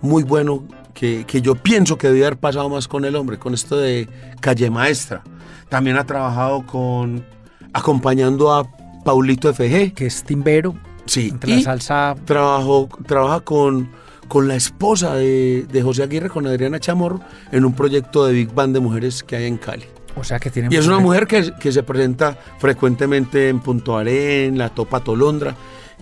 muy 0.00 0.22
bueno, 0.22 0.64
que, 0.94 1.24
que 1.26 1.42
yo 1.42 1.54
pienso 1.54 1.98
que 1.98 2.08
debía 2.08 2.26
haber 2.26 2.38
pasado 2.38 2.68
más 2.68 2.88
con 2.88 3.04
el 3.04 3.16
hombre, 3.16 3.38
con 3.38 3.54
esto 3.54 3.76
de 3.76 4.08
Calle 4.40 4.70
Maestra. 4.70 5.22
También 5.68 5.96
ha 5.96 6.04
trabajado 6.04 6.64
con, 6.66 7.24
acompañando 7.72 8.54
a 8.54 8.66
Paulito 9.04 9.52
FG, 9.52 9.94
que 9.94 10.06
es 10.06 10.24
timbero, 10.24 10.74
sí, 11.04 11.28
entre 11.30 11.52
y 11.52 11.56
la 11.56 11.62
salsa. 11.62 12.14
trabajó, 12.24 12.88
trabaja 13.06 13.40
con, 13.40 13.90
con 14.28 14.48
la 14.48 14.56
esposa 14.56 15.14
de, 15.14 15.66
de 15.70 15.82
José 15.82 16.02
Aguirre, 16.02 16.30
con 16.30 16.46
Adriana 16.46 16.80
Chamorro, 16.80 17.20
en 17.52 17.64
un 17.64 17.74
proyecto 17.74 18.26
de 18.26 18.32
Big 18.32 18.52
Band 18.52 18.74
de 18.74 18.80
mujeres 18.80 19.22
que 19.22 19.36
hay 19.36 19.44
en 19.46 19.58
Cali. 19.58 19.84
o 20.16 20.24
sea 20.24 20.38
que 20.38 20.50
tiene 20.50 20.68
Y 20.72 20.76
es 20.76 20.86
una 20.86 20.98
mujer 20.98 21.26
que, 21.26 21.52
que 21.60 21.72
se 21.72 21.82
presenta 21.82 22.36
frecuentemente 22.58 23.48
en 23.48 23.60
Punto 23.60 23.96
Arén, 23.96 24.58
la 24.58 24.70
Topa 24.70 25.00
Tolondra, 25.00 25.54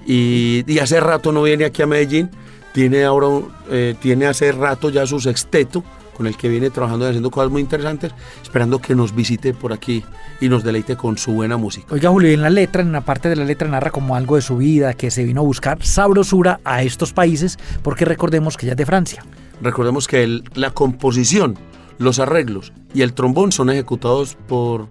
y, 0.06 0.64
y 0.66 0.78
hace 0.78 1.00
rato 1.00 1.32
no 1.32 1.42
viene 1.42 1.64
aquí 1.64 1.82
a 1.82 1.86
Medellín, 1.86 2.30
tiene 2.72 3.04
ahora 3.04 3.28
un- 3.28 3.48
eh, 3.70 3.94
tiene 4.00 4.26
hace 4.26 4.52
rato 4.52 4.90
ya 4.90 5.06
su 5.06 5.20
sexteto, 5.20 5.82
con 6.16 6.26
el 6.28 6.36
que 6.36 6.48
viene 6.48 6.70
trabajando 6.70 7.06
y 7.06 7.08
haciendo 7.08 7.30
cosas 7.30 7.50
muy 7.50 7.60
interesantes, 7.60 8.12
esperando 8.40 8.80
que 8.80 8.94
nos 8.94 9.14
visite 9.16 9.52
por 9.52 9.72
aquí 9.72 10.04
y 10.40 10.48
nos 10.48 10.62
deleite 10.62 10.94
con 10.96 11.18
su 11.18 11.32
buena 11.32 11.56
música. 11.56 11.88
Oiga, 11.92 12.08
Julio, 12.10 12.30
y 12.30 12.34
en 12.34 12.42
la 12.42 12.50
letra, 12.50 12.82
en 12.82 12.92
la 12.92 13.00
parte 13.00 13.28
de 13.28 13.34
la 13.36 13.44
letra 13.44 13.66
narra 13.68 13.90
como 13.90 14.14
algo 14.14 14.36
de 14.36 14.42
su 14.42 14.56
vida, 14.58 14.94
que 14.94 15.10
se 15.10 15.24
vino 15.24 15.40
a 15.40 15.44
buscar 15.44 15.82
sabrosura 15.84 16.60
a 16.64 16.84
estos 16.84 17.12
países, 17.12 17.58
porque 17.82 18.04
recordemos 18.04 18.56
que 18.56 18.66
ella 18.66 18.74
es 18.74 18.76
de 18.78 18.86
Francia. 18.86 19.24
Recordemos 19.60 20.06
que 20.06 20.22
el- 20.22 20.44
la 20.54 20.70
composición, 20.70 21.56
los 21.98 22.20
arreglos 22.20 22.72
y 22.94 23.02
el 23.02 23.12
trombón 23.12 23.50
son 23.50 23.70
ejecutados 23.70 24.36
por, 24.46 24.88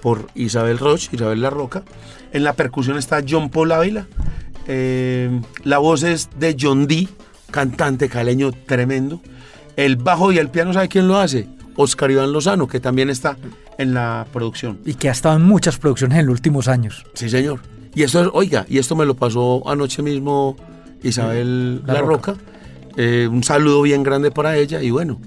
por 0.00 0.26
Isabel 0.34 0.78
Roche, 0.78 1.10
Isabel 1.12 1.42
La 1.42 1.50
Roca. 1.50 1.82
En 2.32 2.44
la 2.44 2.54
percusión 2.54 2.96
está 2.96 3.22
John 3.28 3.50
Paul 3.50 3.72
Ávila. 3.72 4.06
Eh, 4.66 5.40
la 5.64 5.78
voz 5.78 6.02
es 6.02 6.28
de 6.38 6.56
John 6.58 6.86
D, 6.86 7.08
cantante 7.50 8.08
caleño 8.08 8.52
tremendo. 8.52 9.20
El 9.76 9.96
bajo 9.96 10.32
y 10.32 10.38
el 10.38 10.48
piano, 10.48 10.72
¿sabe 10.72 10.88
quién 10.88 11.08
lo 11.08 11.18
hace? 11.18 11.48
Oscar 11.76 12.10
Iván 12.10 12.32
Lozano, 12.32 12.68
que 12.68 12.80
también 12.80 13.10
está 13.10 13.36
en 13.78 13.94
la 13.94 14.26
producción. 14.32 14.80
Y 14.84 14.94
que 14.94 15.08
ha 15.08 15.12
estado 15.12 15.36
en 15.36 15.42
muchas 15.42 15.78
producciones 15.78 16.18
en 16.18 16.26
los 16.26 16.34
últimos 16.34 16.68
años. 16.68 17.04
Sí, 17.14 17.30
señor. 17.30 17.60
Y 17.94 18.02
esto 18.02 18.22
es, 18.22 18.28
oiga, 18.32 18.66
y 18.68 18.78
esto 18.78 18.96
me 18.96 19.04
lo 19.04 19.14
pasó 19.14 19.68
anoche 19.68 20.02
mismo 20.02 20.56
Isabel 21.02 21.82
La. 21.86 22.00
Roca. 22.00 22.34
Eh, 22.96 23.28
un 23.30 23.42
saludo 23.42 23.82
bien 23.82 24.02
grande 24.02 24.30
para 24.30 24.56
ella 24.56 24.82
y 24.82 24.90
bueno, 24.90 25.18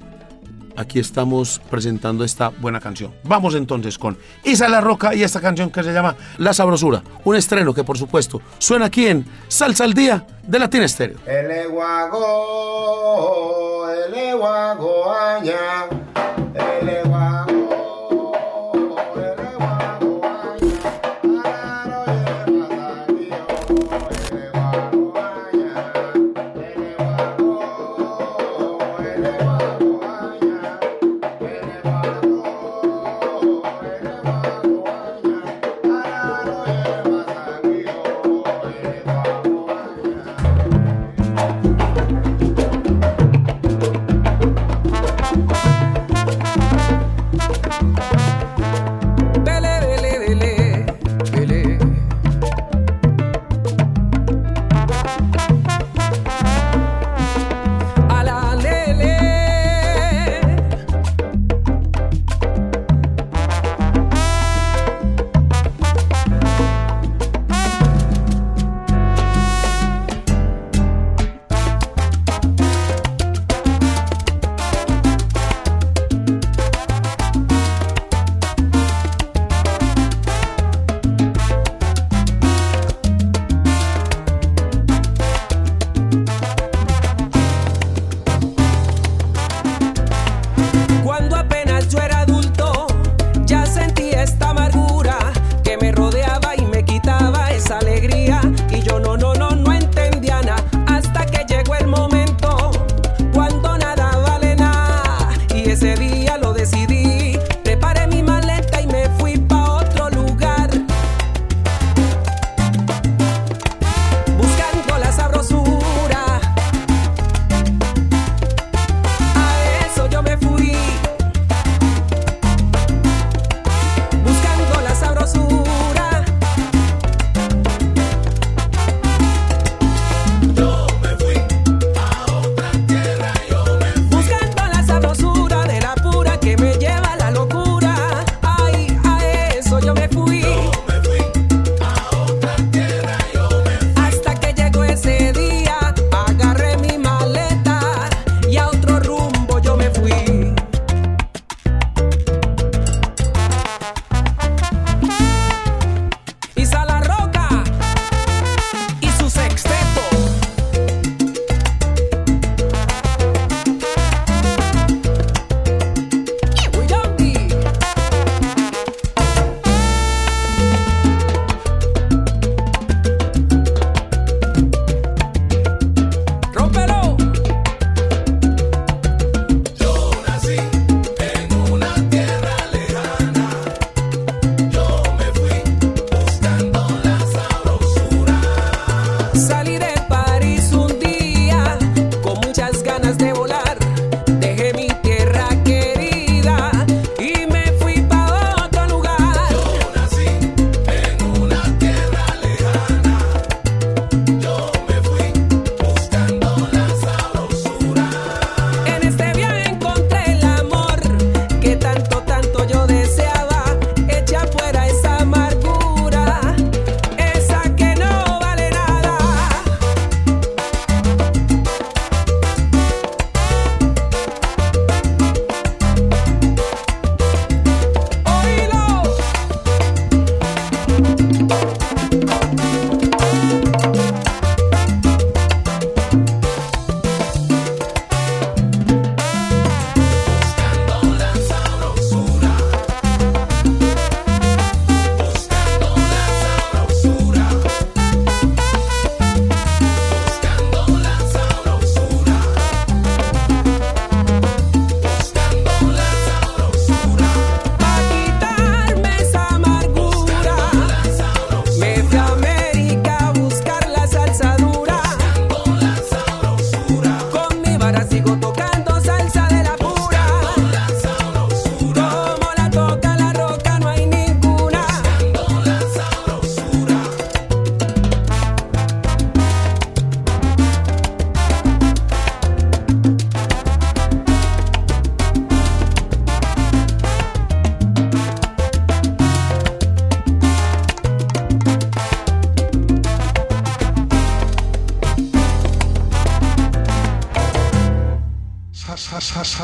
aquí 0.75 0.99
estamos 0.99 1.61
presentando 1.69 2.23
esta 2.23 2.49
buena 2.49 2.79
canción. 2.79 3.13
Vamos 3.23 3.55
entonces 3.55 3.97
con 3.97 4.17
Isa 4.43 4.69
La 4.69 4.81
Roca 4.81 5.15
y 5.15 5.23
esta 5.23 5.41
canción 5.41 5.71
que 5.71 5.83
se 5.83 5.93
llama 5.93 6.15
La 6.37 6.53
Sabrosura, 6.53 7.03
un 7.23 7.35
estreno 7.35 7.73
que 7.73 7.83
por 7.83 7.97
supuesto 7.97 8.41
suena 8.57 8.85
aquí 8.85 9.07
en 9.07 9.25
Salsa 9.47 9.83
al 9.83 9.93
Día 9.93 10.25
de 10.43 10.59
Latina 10.59 10.85
Estéreo. 10.85 11.17
El 11.25 11.49
eguago, 11.51 12.21
el 13.89 14.13
eguago 14.13 15.05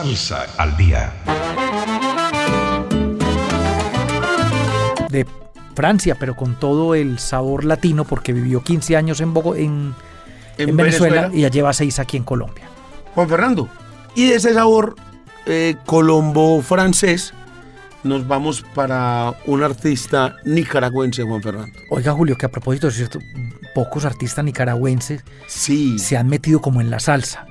Salsa 0.05 0.47
al 0.57 0.75
día. 0.77 1.13
De 5.11 5.27
Francia, 5.75 6.15
pero 6.19 6.35
con 6.35 6.55
todo 6.59 6.95
el 6.95 7.19
sabor 7.19 7.65
latino, 7.65 8.03
porque 8.03 8.33
vivió 8.33 8.63
15 8.63 8.97
años 8.97 9.21
en, 9.21 9.31
Bogo- 9.31 9.55
en, 9.55 9.93
En 10.57 10.69
en 10.69 10.75
Venezuela, 10.75 11.15
Venezuela. 11.21 11.37
y 11.37 11.41
ya 11.41 11.49
lleva 11.49 11.71
6 11.73 11.99
aquí 11.99 12.17
en 12.17 12.23
Colombia. 12.23 12.63
Juan 13.13 13.29
Fernando. 13.29 13.69
Y 14.15 14.25
de 14.27 14.35
ese 14.37 14.55
sabor 14.55 14.95
eh, 15.45 15.75
colombo-francés, 15.85 17.35
nos 18.03 18.27
vamos 18.27 18.65
para 18.73 19.35
un 19.45 19.61
artista 19.61 20.35
nicaragüense, 20.45 21.21
Juan 21.21 21.43
Fernando. 21.43 21.77
Oiga, 21.91 22.11
Julio, 22.13 22.35
que 22.37 22.47
a 22.47 22.49
propósito, 22.49 22.87
es 22.87 22.95
cierto, 22.95 23.19
pocos 23.75 24.03
artistas 24.05 24.43
nicaragüenses 24.43 25.23
Sí, 25.47 25.99
se 25.99 26.17
han 26.17 26.25
metido 26.27 26.59
como 26.59 26.81
en 26.81 26.89
la 26.89 26.99
salsa. 26.99 27.45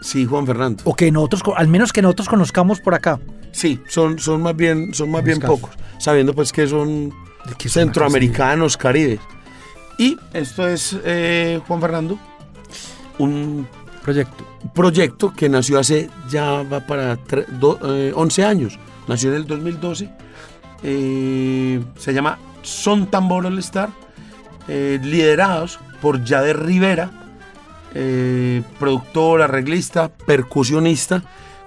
Sí, 0.00 0.24
Juan 0.26 0.46
Fernando. 0.46 0.82
O 0.86 0.94
que 0.94 1.10
nosotros, 1.10 1.42
al 1.56 1.68
menos 1.68 1.92
que 1.92 2.02
nosotros 2.02 2.28
conozcamos 2.28 2.80
por 2.80 2.94
acá. 2.94 3.18
Sí, 3.52 3.80
son, 3.88 4.18
son 4.18 4.42
más 4.42 4.54
bien, 4.56 4.94
son 4.94 5.10
más 5.10 5.24
bien 5.24 5.40
pocos, 5.40 5.70
sabiendo 5.98 6.34
pues 6.34 6.52
que 6.52 6.66
son 6.68 7.10
¿De 7.46 7.54
qué 7.58 7.68
son 7.68 7.82
centroamericanos, 7.84 8.76
caribes. 8.76 9.20
Y 9.98 10.16
esto 10.32 10.68
es, 10.68 10.96
eh, 11.04 11.60
Juan 11.66 11.80
Fernando, 11.80 12.18
un 13.18 13.66
Proyecto. 14.02 14.46
proyecto 14.74 15.32
que 15.34 15.48
nació 15.48 15.78
hace 15.78 16.08
ya 16.30 16.62
va 16.62 16.80
para 16.80 17.16
tre- 17.18 17.46
do- 17.46 17.78
eh, 17.94 18.12
11 18.14 18.44
años. 18.44 18.78
Nació 19.08 19.30
en 19.30 19.36
el 19.36 19.46
2012. 19.46 20.08
Eh, 20.82 21.82
se 21.98 22.14
llama 22.14 22.38
Son 22.62 23.06
Tambor 23.10 23.44
All 23.46 23.58
Star, 23.58 23.90
liderados 24.68 25.80
por 26.00 26.22
Yader 26.24 26.64
Rivera, 26.64 27.10
eh, 27.94 28.62
productor, 28.78 29.42
arreglista, 29.42 30.08
percusionista, 30.26 31.22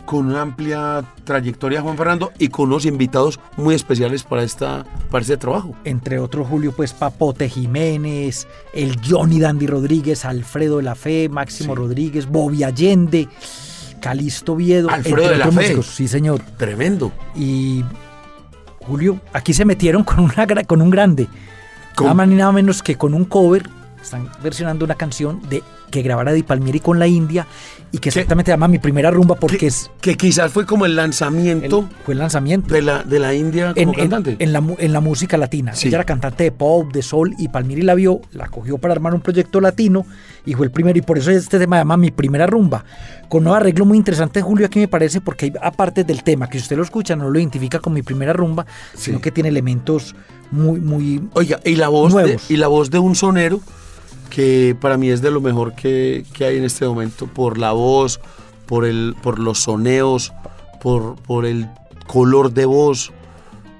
con 0.05 0.25
una 0.27 0.41
amplia 0.41 1.03
trayectoria, 1.23 1.81
Juan 1.81 1.95
Fernando, 1.95 2.31
y 2.37 2.49
con 2.49 2.67
unos 2.67 2.85
invitados 2.85 3.39
muy 3.55 3.73
especiales 3.73 4.23
para, 4.23 4.43
esta, 4.43 4.85
para 5.09 5.21
este 5.21 5.37
trabajo. 5.37 5.73
Entre 5.85 6.19
otros, 6.19 6.45
Julio, 6.47 6.73
pues 6.73 6.91
Papote 6.91 7.47
Jiménez, 7.49 8.45
el 8.73 8.99
Johnny 9.07 9.39
Dandy 9.39 9.65
Rodríguez, 9.67 10.25
Alfredo 10.25 10.77
de 10.77 10.83
la 10.83 10.95
Fe, 10.95 11.29
Máximo 11.29 11.73
Sí. 11.73 11.79
Rodríguez, 11.79 12.27
Bobby 12.27 12.63
Allende, 12.63 13.29
Calisto 14.01 14.57
Viedo. 14.57 14.89
Alfredo 14.89 15.29
de 15.29 15.37
la 15.37 15.45
Fe. 15.45 15.51
músicos. 15.51 15.85
Sí, 15.87 16.09
señor. 16.09 16.41
Tremendo. 16.57 17.13
Y 17.33 17.85
Julio, 18.81 19.21
aquí 19.31 19.53
se 19.53 19.63
metieron 19.63 20.03
con, 20.03 20.19
una, 20.19 20.45
con 20.67 20.81
un 20.81 20.89
grande. 20.89 21.27
Con- 21.95 22.07
Nada 22.07 22.15
más 22.15 22.27
ni 22.27 22.35
nada 22.35 22.51
menos 22.51 22.83
que 22.83 22.95
con 22.97 23.13
un 23.13 23.23
cover. 23.23 23.69
Están 24.01 24.27
versionando 24.43 24.83
una 24.83 24.95
canción 24.95 25.41
de 25.47 25.63
que 25.93 26.01
grabara 26.01 26.33
Di 26.33 26.41
Palmieri 26.41 26.79
con 26.79 26.97
la 26.97 27.05
India 27.05 27.45
y 27.91 27.99
que 27.99 28.09
exactamente 28.09 28.49
se 28.49 28.53
llama 28.53 28.67
Mi 28.67 28.79
Primera 28.79 29.11
Rumba 29.11 29.35
porque 29.35 29.57
que, 29.57 29.67
es 29.67 29.91
que 30.01 30.15
quizás 30.15 30.51
fue 30.51 30.65
como 30.65 30.87
el 30.87 30.93
el, 30.93 30.97
lanzamiento 30.97 31.87
fue 32.05 32.13
el 32.13 32.19
lanzamiento. 32.19 32.73
de, 32.73 32.81
la, 32.81 33.03
de 33.03 33.19
la 33.19 33.33
India 33.33 33.73
como 33.75 33.93
en, 33.93 33.93
cantante. 33.93 34.35
en 34.39 34.53
la, 34.53 34.63
en 34.77 34.93
la 34.93 34.99
música 35.01 35.37
latina. 35.37 35.75
Sí. 35.75 35.87
Ella 35.87 35.97
era 35.97 36.03
cantante 36.03 36.43
de 36.45 36.51
pop, 36.51 36.91
de 36.91 37.01
soul, 37.01 37.35
y 37.37 37.49
Palmieri 37.49 37.81
la 37.83 37.93
vio, 37.93 38.21
la 38.31 38.47
cogió 38.47 38.77
para 38.77 38.93
armar 38.93 39.13
un 39.13 39.21
proyecto 39.21 39.61
latino, 39.61 40.05
y 40.45 40.53
fue 40.53 40.65
el 40.65 40.71
primero, 40.71 40.97
y 40.97 41.01
por 41.01 41.17
eso 41.17 41.31
este 41.31 41.59
tema 41.59 41.77
se 41.77 41.81
llama 41.81 41.97
Mi 41.97 42.11
Primera 42.11 42.47
Rumba, 42.47 42.83
con 43.29 43.45
un 43.47 43.53
arreglo 43.53 43.85
muy 43.85 43.97
interesante, 43.97 44.41
Julio, 44.41 44.65
aquí 44.65 44.79
me 44.79 44.87
parece, 44.87 45.21
porque 45.21 45.45
hay 45.45 45.53
aparte 45.61 46.03
del 46.03 46.23
tema, 46.23 46.49
que 46.49 46.57
si 46.57 46.63
usted 46.63 46.77
lo 46.77 46.83
escucha 46.83 47.15
no 47.15 47.29
lo 47.29 47.39
identifica 47.39 47.79
con 47.79 47.93
Mi 47.93 48.01
Primera 48.01 48.33
Rumba, 48.33 48.65
sino 48.95 49.21
que 49.21 49.31
tiene 49.31 49.49
elementos 49.49 50.15
muy, 50.51 50.79
muy... 50.79 51.21
Oiga, 51.33 51.59
y 51.63 51.75
la 51.75 51.89
voz 51.89 52.13
de, 52.15 52.39
y 52.49 52.57
la 52.57 52.67
voz 52.67 52.89
de 52.89 52.99
un 52.99 53.15
sonero 53.15 53.61
que 54.33 54.75
para 54.79 54.97
mí 54.97 55.11
es 55.11 55.21
de 55.21 55.29
lo 55.29 55.41
mejor 55.41 55.75
que, 55.75 56.25
que 56.33 56.45
hay 56.45 56.57
en 56.57 56.63
este 56.63 56.87
momento 56.87 57.27
por 57.27 57.59
la 57.59 57.71
voz, 57.71 58.19
por 58.65 58.83
el 58.83 59.15
por 59.21 59.37
los 59.37 59.59
soneos, 59.59 60.33
por, 60.81 61.15
por 61.17 61.45
el 61.45 61.69
color 62.07 62.51
de 62.51 62.65
voz, 62.65 63.11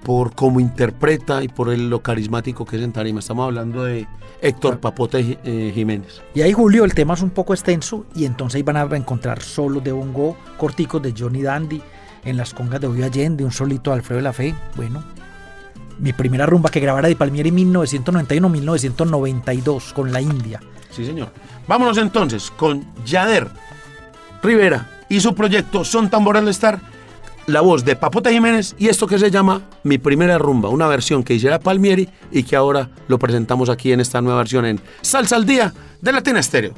por 0.04 0.36
cómo 0.36 0.60
interpreta 0.60 1.44
y 1.44 1.48
por 1.48 1.74
el, 1.74 1.90
lo 1.90 2.04
carismático 2.04 2.66
que 2.66 2.76
es 2.76 2.84
en 2.84 2.92
tarima. 2.92 3.20
Estamos 3.20 3.46
hablando 3.46 3.84
de 3.84 4.08
Héctor 4.42 4.80
Papote 4.80 5.40
eh, 5.44 5.72
Jiménez. 5.74 6.22
Y 6.36 6.42
ahí, 6.42 6.54
Julio, 6.54 6.84
el 6.84 6.94
tema 6.94 7.16
es 7.16 7.24
un 7.24 7.32
poco 7.32 7.56
extenso, 7.56 8.06
y 8.14 8.26
entonces 8.26 8.58
ahí 8.58 8.64
van 8.64 8.78
a 8.78 8.84
encontrar 8.96 9.42
solos 9.42 9.84
de 9.84 9.92
bongo 9.92 10.38
corticos 10.58 11.02
de 11.02 11.16
Johnny 11.18 11.42
Dandy, 11.42 11.82
en 12.26 12.38
las 12.38 12.54
congas 12.54 12.80
de 12.80 12.88
Ovi 12.88 13.02
Allende, 13.02 13.44
un 13.44 13.52
solito 13.52 13.90
de 13.90 13.96
Alfredo 13.98 14.18
de 14.18 14.24
la 14.24 14.34
Fe, 14.34 14.54
bueno... 14.76 15.04
Mi 16.00 16.14
primera 16.14 16.46
rumba 16.46 16.70
que 16.70 16.80
grabara 16.80 17.08
Di 17.08 17.16
Palmieri 17.16 17.50
en 17.50 17.74
1991-1992 17.74 19.94
con 19.94 20.12
la 20.12 20.22
India. 20.22 20.60
Sí, 20.90 21.06
señor. 21.06 21.30
Vámonos 21.68 21.98
entonces 21.98 22.52
con 22.52 22.86
Yader 23.06 23.48
Rivera 24.42 25.06
y 25.10 25.20
su 25.20 25.34
proyecto 25.34 25.86
Son 25.86 26.10
Tambor 26.10 26.38
al 26.38 26.48
Estar, 26.48 26.80
la 27.48 27.62
voz 27.62 27.86
de 27.86 27.96
Papote 27.96 28.32
Jiménez 28.32 28.76
y 28.78 28.90
esto 28.90 29.08
que 29.08 29.20
se 29.20 29.32
llama 29.32 29.62
Mi 29.84 29.98
Primera 29.98 30.38
Rumba, 30.38 30.70
una 30.70 30.88
versión 30.88 31.24
que 31.24 31.34
hiciera 31.34 31.60
Palmieri 31.60 32.10
y 32.32 32.44
que 32.44 32.56
ahora 32.56 32.90
lo 33.08 33.20
presentamos 33.20 33.70
aquí 33.70 33.92
en 33.92 34.02
esta 34.02 34.22
nueva 34.22 34.40
versión 34.40 34.66
en 34.66 34.82
Salsa 35.02 35.36
al 35.36 35.46
Día 35.46 35.74
de 36.02 36.12
Latina 36.12 36.40
Estéreo. 36.40 36.74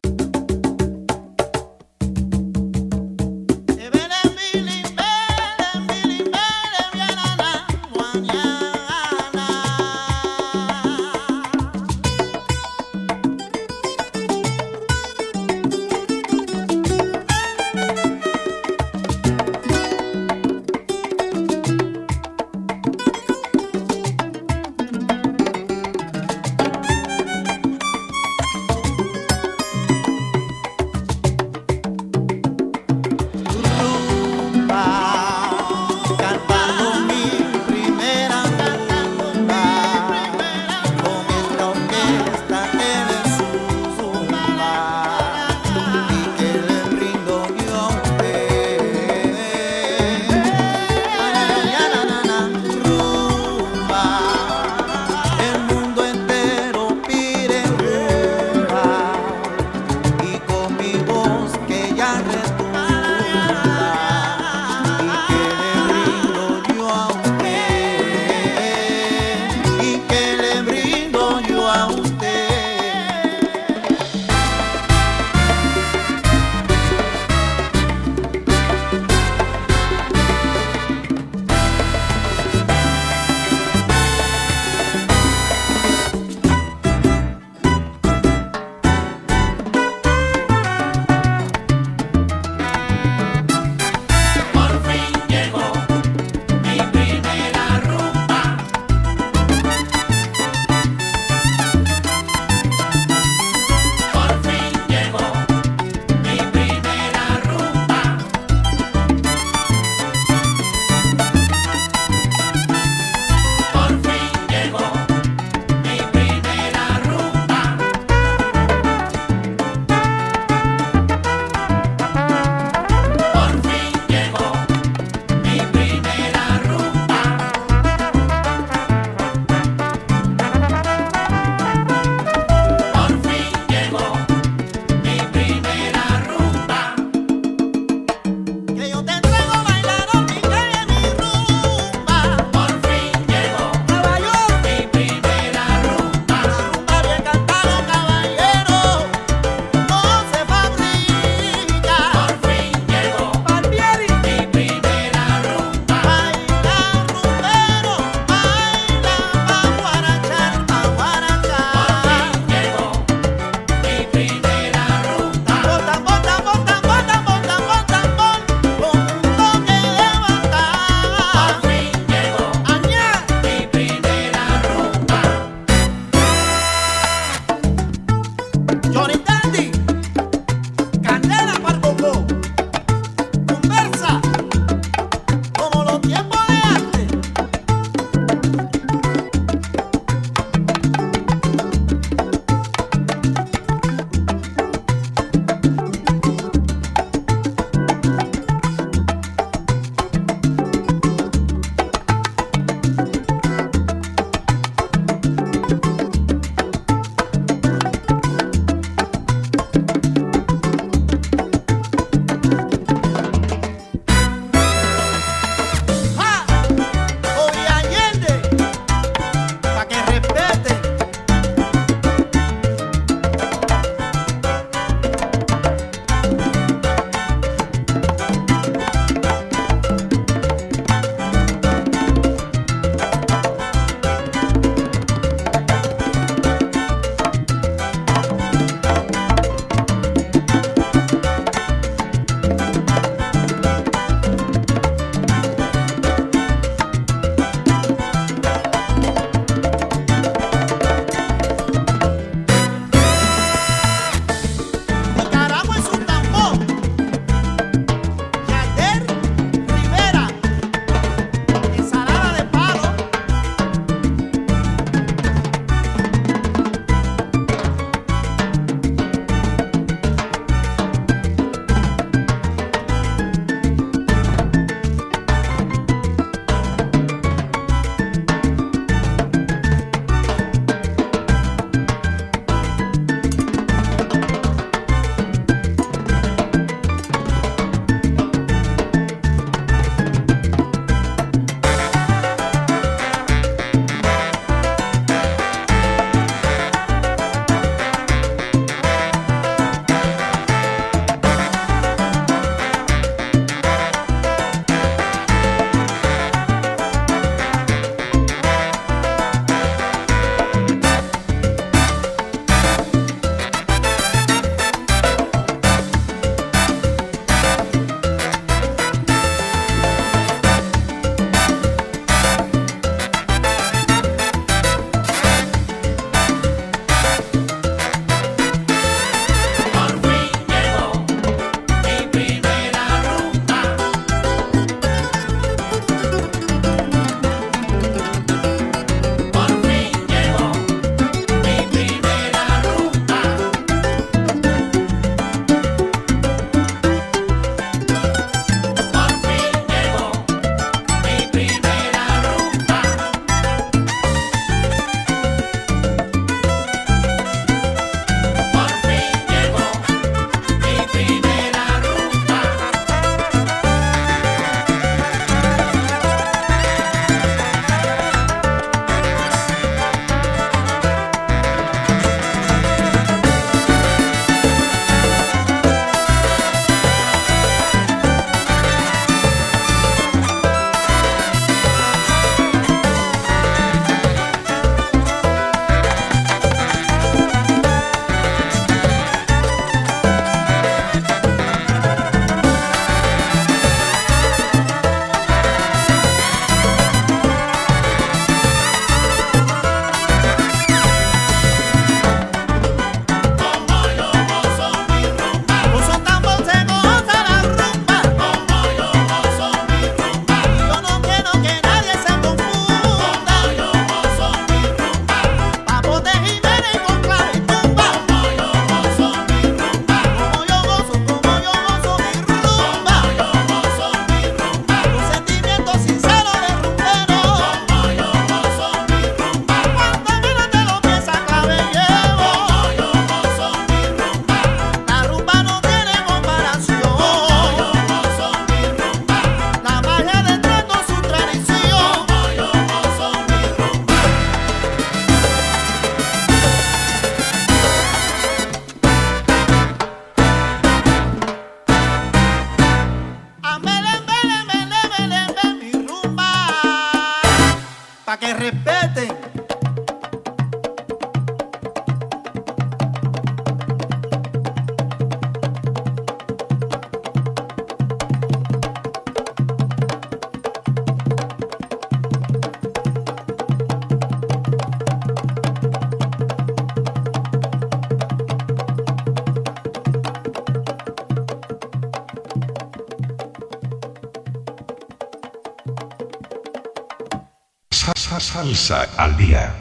Salsa 488.25 488.89
al 488.97 489.15
día. 489.17 489.55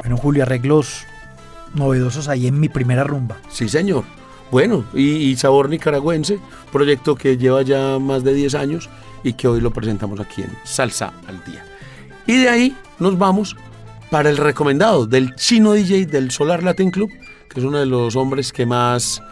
Bueno, 0.00 0.18
Julio, 0.18 0.42
arreglos 0.42 1.06
novedosos 1.72 2.28
ahí 2.28 2.46
en 2.48 2.60
mi 2.60 2.68
primera 2.68 3.02
rumba. 3.02 3.38
Sí, 3.48 3.66
señor. 3.70 4.04
Bueno, 4.50 4.84
y, 4.92 5.30
y 5.30 5.36
Sabor 5.36 5.70
Nicaragüense, 5.70 6.38
proyecto 6.70 7.14
que 7.14 7.38
lleva 7.38 7.62
ya 7.62 7.98
más 7.98 8.24
de 8.24 8.34
10 8.34 8.54
años 8.56 8.90
y 9.24 9.32
que 9.32 9.48
hoy 9.48 9.62
lo 9.62 9.70
presentamos 9.70 10.20
aquí 10.20 10.42
en 10.42 10.54
Salsa 10.64 11.14
al 11.26 11.42
Día. 11.44 11.64
Y 12.26 12.36
de 12.36 12.48
ahí 12.50 12.76
nos 12.98 13.16
vamos 13.16 13.56
para 14.10 14.28
el 14.28 14.36
recomendado 14.36 15.06
del 15.06 15.34
chino 15.36 15.72
DJ 15.72 16.04
del 16.04 16.30
Solar 16.30 16.62
Latin 16.62 16.90
Club, 16.90 17.10
que 17.48 17.58
es 17.58 17.64
uno 17.64 17.78
de 17.78 17.86
los 17.86 18.16
hombres 18.16 18.52
que 18.52 18.66
más 18.66 19.22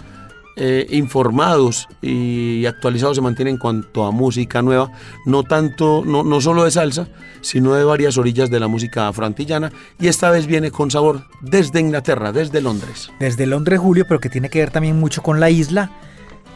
eh, 0.59 0.87
informados 0.91 1.87
y 2.03 2.67
actualizados 2.67 3.17
se 3.17 3.23
mantienen 3.23 3.55
en 3.55 3.59
cuanto 3.59 4.05
a 4.05 4.11
música 4.11 4.61
nueva, 4.61 4.91
no 5.25 5.45
tanto, 5.45 6.03
no, 6.05 6.25
no 6.25 6.41
solo 6.41 6.65
de 6.65 6.71
salsa, 6.71 7.09
sino 7.41 7.75
de 7.75 7.85
varias 7.85 8.19
orillas 8.19 8.51
de 8.51 8.59
la 8.59 8.69
música 8.69 9.09
afroantillana, 9.09 9.71
y 10.01 10.09
esta 10.09 10.31
vez 10.31 10.47
viene 10.47 10.71
con 10.71 10.91
sabor 10.91 11.23
desde 11.41 11.81
Inglaterra, 11.81 12.33
desde 12.33 12.61
Londres. 12.61 13.11
Desde 13.21 13.47
Londres, 13.47 13.79
Julio, 13.79 14.05
pero 14.09 14.21
que 14.21 14.29
tiene 14.29 14.51
que 14.51 14.59
ver 14.59 14.71
también 14.71 14.99
mucho 14.99 15.23
con 15.23 15.39
la 15.41 15.49
isla, 15.49 15.91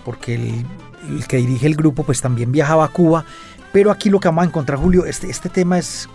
porque 0.05 0.35
el, 0.35 0.67
el 1.09 1.27
que 1.29 1.37
dirige 1.37 1.67
el 1.67 1.77
grupo 1.77 2.03
pues 2.05 2.21
también 2.21 2.51
viajaba 2.53 2.85
a 2.85 2.89
Cuba. 2.89 3.25
Pero 3.73 3.91
aquí 3.91 4.11
lo 4.11 4.21
que 4.21 4.29
vamos 4.29 4.43
a 4.43 4.49
encontrar, 4.49 4.79
Julio, 4.79 5.07
este, 5.07 5.31
este 5.31 5.49
tema 5.49 5.79
es, 5.79 6.09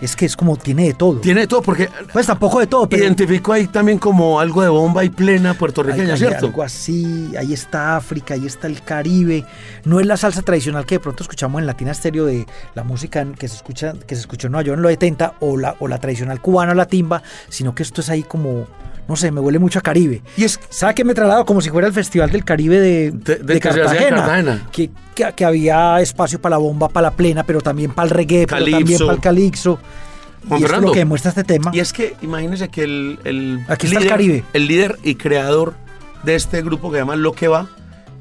es 0.00 0.14
que 0.16 0.26
es 0.26 0.36
como 0.36 0.56
tiene 0.56 0.84
de 0.86 0.94
todo. 0.94 1.20
Tiene 1.20 1.42
de 1.42 1.46
todo, 1.46 1.62
porque 1.62 1.88
Pues 2.12 2.26
tampoco 2.26 2.60
de 2.60 2.66
todo, 2.66 2.88
pero... 2.88 3.02
identificó 3.02 3.52
ahí 3.52 3.66
también 3.66 3.98
como 3.98 4.38
algo 4.40 4.62
de 4.62 4.68
bomba 4.68 5.04
y 5.04 5.08
plena 5.10 5.54
puertorriqueña, 5.54 6.04
Hay- 6.04 6.10
hay 6.12 6.18
¿cierto? 6.18 6.46
Algo 6.46 6.62
así, 6.62 7.32
ahí 7.38 7.52
está 7.52 7.96
África, 7.96 8.34
ahí 8.34 8.46
está 8.46 8.66
el 8.66 8.82
Caribe. 8.82 9.44
No 9.84 10.00
es 10.00 10.06
la 10.06 10.16
salsa 10.16 10.42
tradicional 10.42 10.86
que 10.86 10.96
de 10.96 11.00
pronto 11.00 11.22
escuchamos 11.22 11.60
en 11.60 11.66
Latina 11.66 11.90
Estéreo 11.92 12.26
de 12.26 12.46
la 12.74 12.84
música 12.84 13.26
que 13.38 13.48
se 13.48 13.56
escucha, 13.56 13.94
que 14.06 14.14
se 14.14 14.20
escuchó 14.20 14.46
en 14.46 14.52
Nueva 14.52 14.66
York 14.66 14.76
en 14.78 14.82
los 14.82 14.90
70 14.92 15.34
o 15.40 15.56
la, 15.56 15.74
o 15.80 15.88
la 15.88 15.98
tradicional 15.98 16.40
cubana 16.40 16.72
o 16.72 16.74
la 16.74 16.86
timba, 16.86 17.22
sino 17.48 17.74
que 17.74 17.82
esto 17.82 18.00
es 18.00 18.08
ahí 18.10 18.22
como, 18.22 18.66
no 19.08 19.16
sé, 19.16 19.30
me 19.32 19.40
huele 19.40 19.58
mucho 19.58 19.78
a 19.78 19.82
Caribe. 19.82 20.22
Y 20.36 20.44
es 20.44 20.60
¿Sabe 20.68 20.94
qué 20.94 21.04
me 21.04 21.14
traslado? 21.14 21.44
Como 21.46 21.60
si 21.60 21.70
fuera 21.70 21.86
el 21.88 21.94
Festival 21.94 22.30
del 22.30 22.44
Caribe 22.44 22.78
de, 22.78 23.10
De- 23.10 23.36
de 23.36 23.42
de 23.44 23.54
que 23.54 23.60
Cartagena. 23.60 24.16
Cartagena. 24.16 24.68
Que, 24.70 24.90
que- 25.14 25.32
que 25.34 25.44
había 25.44 26.00
espacio 26.00 26.40
para 26.40 26.54
la 26.54 26.58
bomba, 26.58 26.88
para 26.88 27.08
la 27.10 27.16
plena, 27.16 27.42
pero 27.44 27.60
también 27.60 27.92
para 27.92 28.04
el 28.08 28.10
reggae, 28.10 28.46
pero 28.46 28.64
también 28.70 28.98
para 28.98 29.12
el 29.14 29.20
calixo. 29.20 29.78
Juan 30.48 30.60
y 30.60 30.64
esto 30.64 30.76
es 30.76 30.82
lo 30.82 30.92
que 30.92 30.98
demuestra 31.00 31.30
este 31.30 31.44
tema. 31.44 31.70
Y 31.74 31.80
es 31.80 31.92
que 31.92 32.14
imagínense 32.22 32.68
que 32.68 32.84
el, 32.84 33.18
el 33.24 33.60
Aquí 33.68 33.86
está 33.86 33.98
el 33.98 34.04
líder, 34.04 34.08
Caribe. 34.08 34.44
el 34.52 34.66
líder 34.68 34.98
y 35.02 35.14
creador 35.16 35.74
de 36.22 36.34
este 36.36 36.62
grupo 36.62 36.90
que 36.90 36.96
se 36.96 37.00
llama 37.00 37.16
Lo 37.16 37.32
que 37.32 37.48
va 37.48 37.68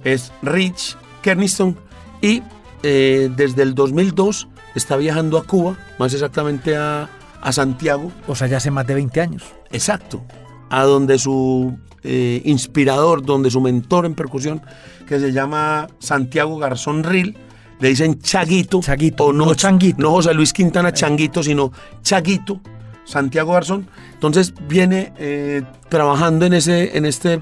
es 0.04 0.32
Rich 0.41 0.97
Kerniston 1.21 1.78
y 2.21 2.41
eh, 2.84 3.30
desde 3.36 3.62
el 3.63 3.76
2002 3.76 4.47
está 4.76 4.95
viajando 4.97 5.38
a 5.38 5.43
Cuba, 5.43 5.76
más 6.00 6.13
exactamente 6.13 6.76
a, 6.76 7.10
a 7.41 7.52
Santiago, 7.52 8.12
O 8.28 8.36
sea, 8.36 8.47
ya 8.47 8.58
hace 8.58 8.71
más 8.71 8.86
de 8.88 8.93
20 8.95 9.21
años. 9.21 9.43
exacto, 9.71 10.23
a 10.69 10.84
donde 10.84 11.17
su 11.17 11.77
eh, 12.03 12.41
inspirador, 12.45 13.25
donde 13.25 13.51
su 13.51 13.62
mentor 13.62 14.06
en 14.06 14.15
percusión, 14.15 14.62
que 15.08 15.19
se 15.19 15.32
llama 15.32 15.88
Santiago 15.99 16.58
Garzón 16.58 17.03
Ril, 17.03 17.38
le 17.80 17.89
dicen 17.89 18.19
Chaguito. 18.19 18.82
Chaguito, 18.82 19.25
o 19.25 19.34
no, 19.34 19.45
no 19.45 19.56
Changuito. 19.56 20.01
No 20.01 20.12
José 20.12 20.34
Luis 20.34 20.53
Quintana 20.53 20.91
Changuito, 20.93 21.43
sino 21.43 21.71
Chaguito, 22.01 22.60
Santiago 23.06 23.53
Garzón. 23.53 23.88
Entonces 24.13 24.53
viene 24.67 25.13
eh, 25.17 25.63
trabajando 25.89 26.45
en, 26.45 26.53
ese, 26.53 26.97
en, 26.97 27.06
este, 27.06 27.39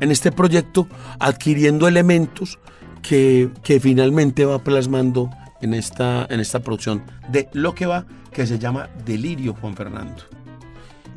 en 0.00 0.10
este 0.10 0.32
proyecto, 0.32 0.88
adquiriendo 1.18 1.86
elementos 1.88 2.58
que, 3.02 3.50
que 3.62 3.80
finalmente 3.80 4.44
va 4.44 4.58
plasmando 4.58 5.30
en 5.60 5.74
esta, 5.74 6.26
en 6.30 6.40
esta 6.40 6.60
producción 6.60 7.02
de 7.28 7.48
lo 7.52 7.74
que 7.74 7.86
va, 7.86 8.06
que 8.32 8.46
se 8.46 8.58
llama 8.58 8.88
Delirio 9.04 9.54
Juan 9.60 9.76
Fernando. 9.76 10.22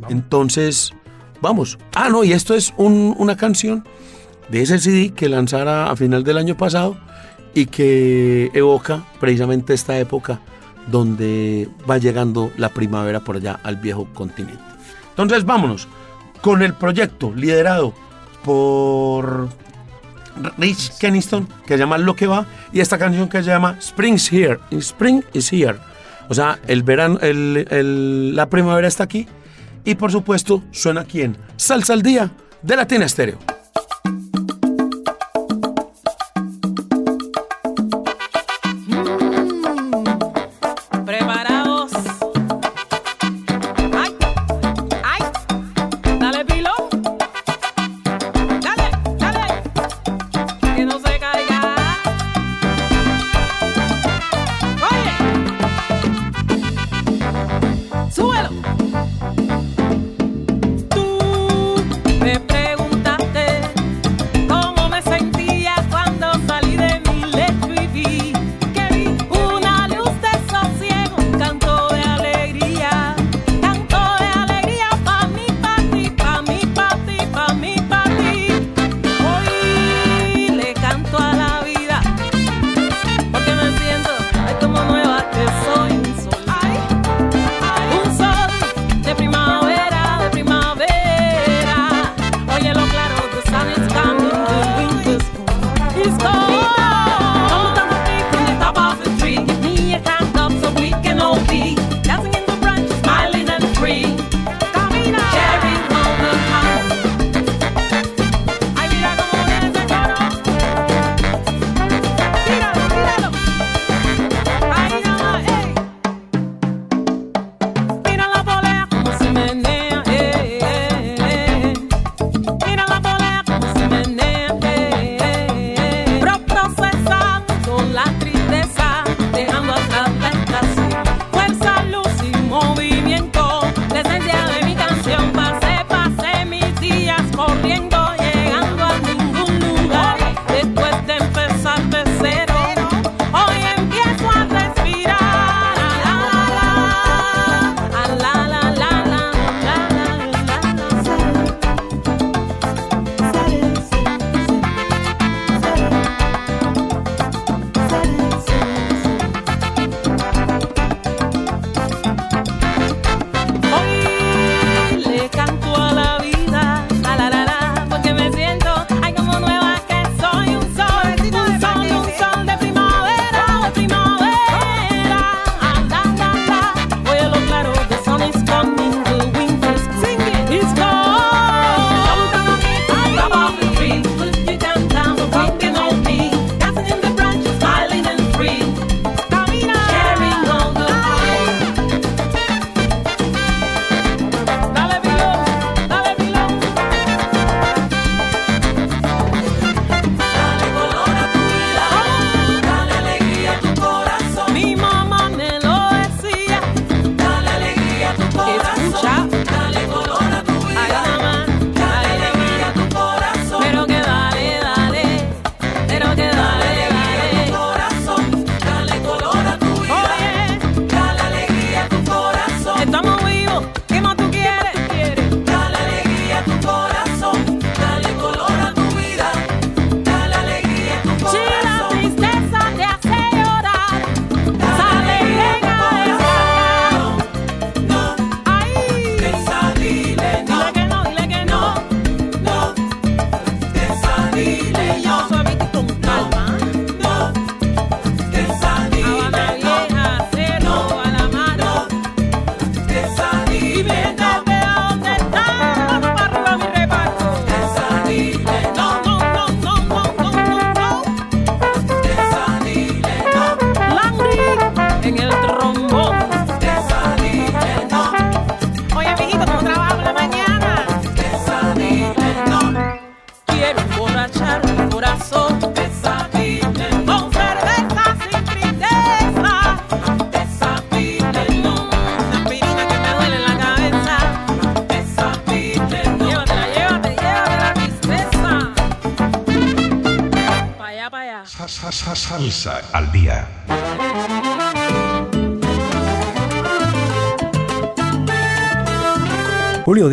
Entonces, 0.10 0.94
vamos. 1.44 1.78
Ah, 1.94 2.10
no, 2.10 2.24
y 2.24 2.32
esto 2.34 2.56
es 2.56 2.74
un- 2.78 3.14
una 3.20 3.38
canción 3.38 3.86
de 4.50 4.64
ese 4.64 4.80
CD 4.80 5.12
que 5.12 5.30
lanzara 5.30 5.92
a 5.92 5.96
final 5.96 6.24
del 6.24 6.38
año 6.40 6.58
pasado 6.58 6.98
y 7.54 7.68
que 7.68 8.50
evoca 8.56 9.04
precisamente 9.20 9.74
esta 9.76 10.00
época 10.00 10.40
donde 10.92 11.70
va 11.90 11.98
llegando 12.00 12.52
la 12.58 12.70
primavera 12.70 13.20
por 13.20 13.36
allá 13.36 13.60
al 13.64 13.76
viejo 13.78 14.08
continente. 14.14 14.58
Entonces, 15.12 15.46
vámonos 15.46 15.88
con 16.42 16.62
el 16.64 16.74
proyecto 16.74 17.32
liderado 17.36 17.94
por 18.44 19.50
Rich 20.58 20.98
Keniston, 20.98 21.48
que 21.66 21.76
se 21.76 21.78
llama 21.80 21.98
Lo 22.00 22.16
que 22.16 22.26
va, 22.28 22.46
y 22.74 22.80
esta 22.80 22.98
canción 22.98 23.30
que 23.30 23.44
se 23.44 23.50
llama 23.50 23.78
Spring's 23.80 24.32
Here. 24.34 24.60
Spring 24.72 25.22
is 25.34 25.54
here. 25.54 25.78
O 26.30 26.34
sea, 26.34 26.58
el 26.68 26.84
verano, 26.84 27.20
la 27.22 28.50
primavera 28.50 28.88
está 28.88 29.04
aquí. 29.04 29.28
Y 29.86 29.96
por 29.96 30.12
supuesto, 30.12 30.64
suena 30.72 31.02
aquí 31.02 31.22
Salsa 31.58 31.94
al 31.94 32.02
Día 32.02 32.32
de 32.62 32.76
Latina 32.76 33.06
Estéreo. 33.06 33.53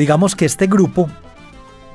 Digamos 0.01 0.35
que 0.35 0.47
este 0.47 0.67
grupo 0.67 1.09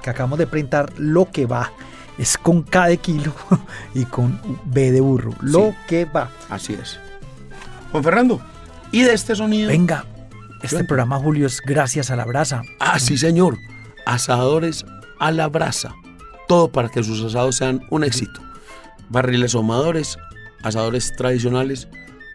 que 0.03 0.12
acabamos 0.12 0.38
de 0.38 0.45
printar, 0.45 0.93
lo 0.97 1.32
que 1.32 1.47
va, 1.47 1.72
es 2.20 2.38
con 2.38 2.62
K 2.62 2.86
de 2.88 2.97
kilo 2.97 3.34
y 3.95 4.06
con 4.06 4.39
B 4.66 4.91
de 4.91 5.01
burro. 5.01 5.34
Lo 5.41 5.72
Sí. 5.72 5.76
que 5.88 6.06
va. 6.06 6.30
Así 6.49 6.74
es. 6.74 6.99
Juan 7.91 8.03
Fernando, 8.03 8.39
¿y 8.91 9.01
de 9.01 9.14
este 9.14 9.36
sonido? 9.36 9.70
Venga, 9.70 10.06
este 10.62 10.84
programa, 10.84 11.18
Julio, 11.18 11.47
es 11.47 11.60
gracias 11.62 12.12
a 12.12 12.16
la 12.16 12.26
brasa. 12.26 12.62
Ah, 12.80 12.99
sí, 12.99 13.18
señor. 13.18 13.58
Asadores 14.06 14.86
a 15.20 15.32
la 15.32 15.47
brasa. 15.47 15.93
Todo 16.47 16.72
para 16.72 16.89
que 16.89 17.03
sus 17.03 17.24
asados 17.24 17.56
sean 17.56 17.82
un 17.89 18.03
éxito. 18.03 18.39
Barriles 19.10 19.56
ahumadores, 19.56 20.18
asadores 20.62 21.16
tradicionales, 21.16 21.88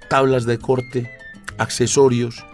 tablas 0.09 0.45
de 0.45 0.59
corte, 0.59 1.11
accesorios, 1.59 2.45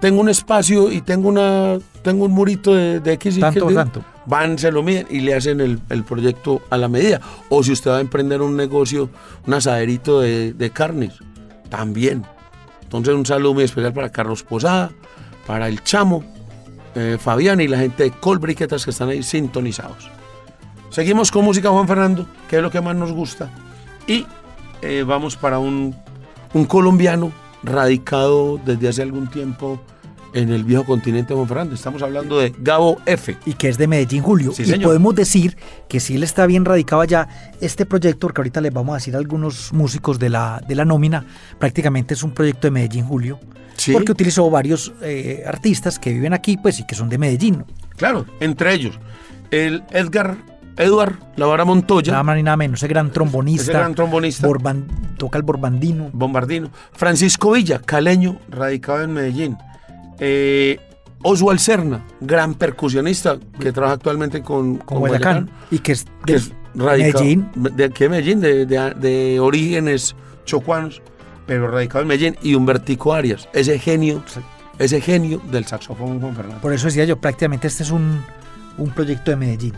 tengo 0.00 0.20
un 0.20 0.28
espacio 0.28 0.90
y 0.90 1.00
tengo 1.02 1.28
una 1.28 1.78
tengo 2.02 2.24
un 2.24 2.32
murito 2.32 2.74
de, 2.74 2.98
de 3.00 3.12
X 3.12 3.36
y 3.36 3.40
Tanto, 3.40 3.70
Y, 3.70 3.74
tanto. 3.74 4.02
Van, 4.26 4.58
se 4.58 4.70
lo 4.70 4.82
miden 4.82 5.06
y 5.10 5.20
le 5.20 5.34
hacen 5.34 5.60
el, 5.60 5.80
el 5.88 6.04
proyecto 6.04 6.62
a 6.70 6.78
la 6.78 6.88
medida. 6.88 7.20
O 7.48 7.62
si 7.62 7.72
usted 7.72 7.90
va 7.90 7.98
a 7.98 8.00
emprender 8.00 8.40
un 8.40 8.56
negocio, 8.56 9.10
un 9.46 9.54
asaderito 9.54 10.20
de, 10.20 10.52
de 10.52 10.70
carnes, 10.70 11.14
también. 11.68 12.24
Entonces 12.82 13.14
un 13.14 13.26
saludo 13.26 13.54
muy 13.54 13.64
especial 13.64 13.92
para 13.92 14.10
Carlos 14.10 14.42
Posada, 14.42 14.92
para 15.46 15.68
el 15.68 15.82
Chamo, 15.82 16.22
eh, 16.94 17.16
Fabián 17.18 17.60
y 17.60 17.68
la 17.68 17.78
gente 17.78 18.04
de 18.04 18.10
Colbriquetas 18.10 18.84
que 18.84 18.90
están 18.90 19.08
ahí 19.08 19.22
sintonizados. 19.22 20.10
Seguimos 20.90 21.30
con 21.30 21.44
música, 21.44 21.70
Juan 21.70 21.88
Fernando, 21.88 22.26
que 22.48 22.56
es 22.56 22.62
lo 22.62 22.70
que 22.70 22.82
más 22.82 22.94
nos 22.94 23.12
gusta. 23.12 23.48
Y 24.06 24.26
eh, 24.82 25.04
vamos 25.06 25.36
para 25.36 25.58
un, 25.58 25.96
un 26.52 26.64
colombiano 26.66 27.32
radicado 27.62 28.60
desde 28.62 28.88
hace 28.88 29.02
algún 29.02 29.30
tiempo 29.30 29.80
en 30.34 30.50
el 30.52 30.64
viejo 30.64 30.84
continente, 30.84 31.34
Juan 31.34 31.46
Fernando. 31.48 31.74
Estamos 31.74 32.02
hablando 32.02 32.38
de 32.38 32.54
Gabo 32.58 32.98
F. 33.06 33.36
y 33.46 33.54
que 33.54 33.68
es 33.68 33.78
de 33.78 33.86
Medellín, 33.86 34.22
Julio. 34.22 34.52
Sí, 34.52 34.62
y 34.62 34.66
señor. 34.66 34.84
podemos 34.90 35.14
decir 35.14 35.56
que 35.88 36.00
si 36.00 36.14
él 36.16 36.22
está 36.22 36.46
bien 36.46 36.64
radicado 36.64 37.02
allá, 37.02 37.28
este 37.60 37.86
proyecto, 37.86 38.26
porque 38.26 38.40
ahorita 38.40 38.60
les 38.60 38.72
vamos 38.72 38.92
a 38.92 38.96
decir 38.96 39.14
a 39.14 39.18
algunos 39.18 39.72
músicos 39.72 40.18
de 40.18 40.30
la, 40.30 40.62
de 40.66 40.74
la 40.74 40.84
nómina, 40.84 41.24
prácticamente 41.58 42.14
es 42.14 42.22
un 42.22 42.32
proyecto 42.32 42.66
de 42.66 42.70
Medellín, 42.72 43.04
Julio. 43.04 43.38
Sí. 43.76 43.92
Porque 43.92 44.12
utilizó 44.12 44.48
varios 44.50 44.92
eh, 45.02 45.42
artistas 45.46 45.98
que 45.98 46.12
viven 46.12 46.32
aquí, 46.34 46.56
pues, 46.56 46.78
y 46.80 46.86
que 46.86 46.94
son 46.94 47.08
de 47.08 47.18
Medellín. 47.18 47.64
Claro, 47.96 48.26
entre 48.40 48.74
ellos 48.74 48.98
el 49.50 49.82
Edgar, 49.90 50.36
Edward 50.76 51.18
Lavara 51.36 51.64
Montoya, 51.66 52.12
Nada 52.12 52.22
más 52.24 52.36
ni 52.36 52.42
nada 52.42 52.56
menos. 52.56 52.80
Ese 52.80 52.88
gran 52.88 53.10
trombonista. 53.12 53.62
Ese 53.64 53.72
gran 53.72 53.94
trombonista. 53.94 54.46
borban- 54.48 54.86
toca 55.18 55.36
el 55.38 55.42
borbandino. 55.44 56.08
Bombardino, 56.12 56.70
Francisco 56.92 57.52
Villa, 57.52 57.80
caleño, 57.84 58.38
radicado 58.48 59.02
en 59.02 59.12
Medellín, 59.12 59.56
eh, 60.24 60.78
Oswald 61.24 61.58
Serna, 61.58 62.04
gran 62.20 62.54
percusionista 62.54 63.38
que 63.60 63.72
trabaja 63.72 63.94
actualmente 63.94 64.40
con, 64.42 64.76
Con 64.78 64.98
Guayacán. 65.00 65.50
Y 65.70 65.78
que 65.80 65.92
es 65.92 66.04
que 66.24 66.32
de 66.34 66.38
es 66.38 66.52
radicado, 66.74 67.24
Medellín. 67.24 67.48
de 67.54 68.08
Medellín, 68.08 68.40
de, 68.40 68.66
de- 68.66 68.94
de 68.94 69.40
orígenes 69.40 70.14
chocuanos, 70.44 71.02
pero 71.46 71.68
radicado 71.70 72.02
en 72.02 72.08
Medellín, 72.08 72.36
y 72.42 72.54
Humbertico 72.54 73.12
Arias, 73.14 73.48
ese 73.52 73.78
genio, 73.78 74.22
ese 74.78 75.00
genio 75.00 75.40
del 75.50 75.64
saxofón 75.66 76.20
Juan 76.20 76.34
Fernando. 76.36 76.60
Por 76.60 76.72
eso 76.72 76.86
decía 76.86 77.04
yo, 77.04 77.20
prácticamente 77.20 77.66
este 77.66 77.82
es 77.82 77.90
un, 77.90 78.22
un 78.78 78.90
proyecto 78.90 79.30
de 79.32 79.36
Medellín. 79.36 79.74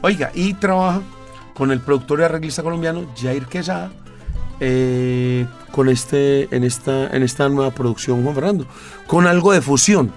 Oiga, 0.00 0.30
y 0.34 0.54
trabaja 0.54 1.02
con 1.54 1.70
el 1.72 1.80
productor 1.80 2.20
y 2.20 2.22
arreglista 2.22 2.62
colombiano 2.62 3.04
Jair 3.20 3.46
Quesada 3.46 3.90
eh, 4.60 5.46
con 5.72 5.88
este, 5.88 6.54
en, 6.54 6.64
esta, 6.64 7.08
en 7.14 7.22
esta 7.22 7.48
nueva 7.48 7.70
producción, 7.70 8.22
Juan 8.22 8.34
Fernando, 8.34 8.66
con 9.06 9.26
algo 9.26 9.52
de 9.52 9.60
fusión, 9.60 10.12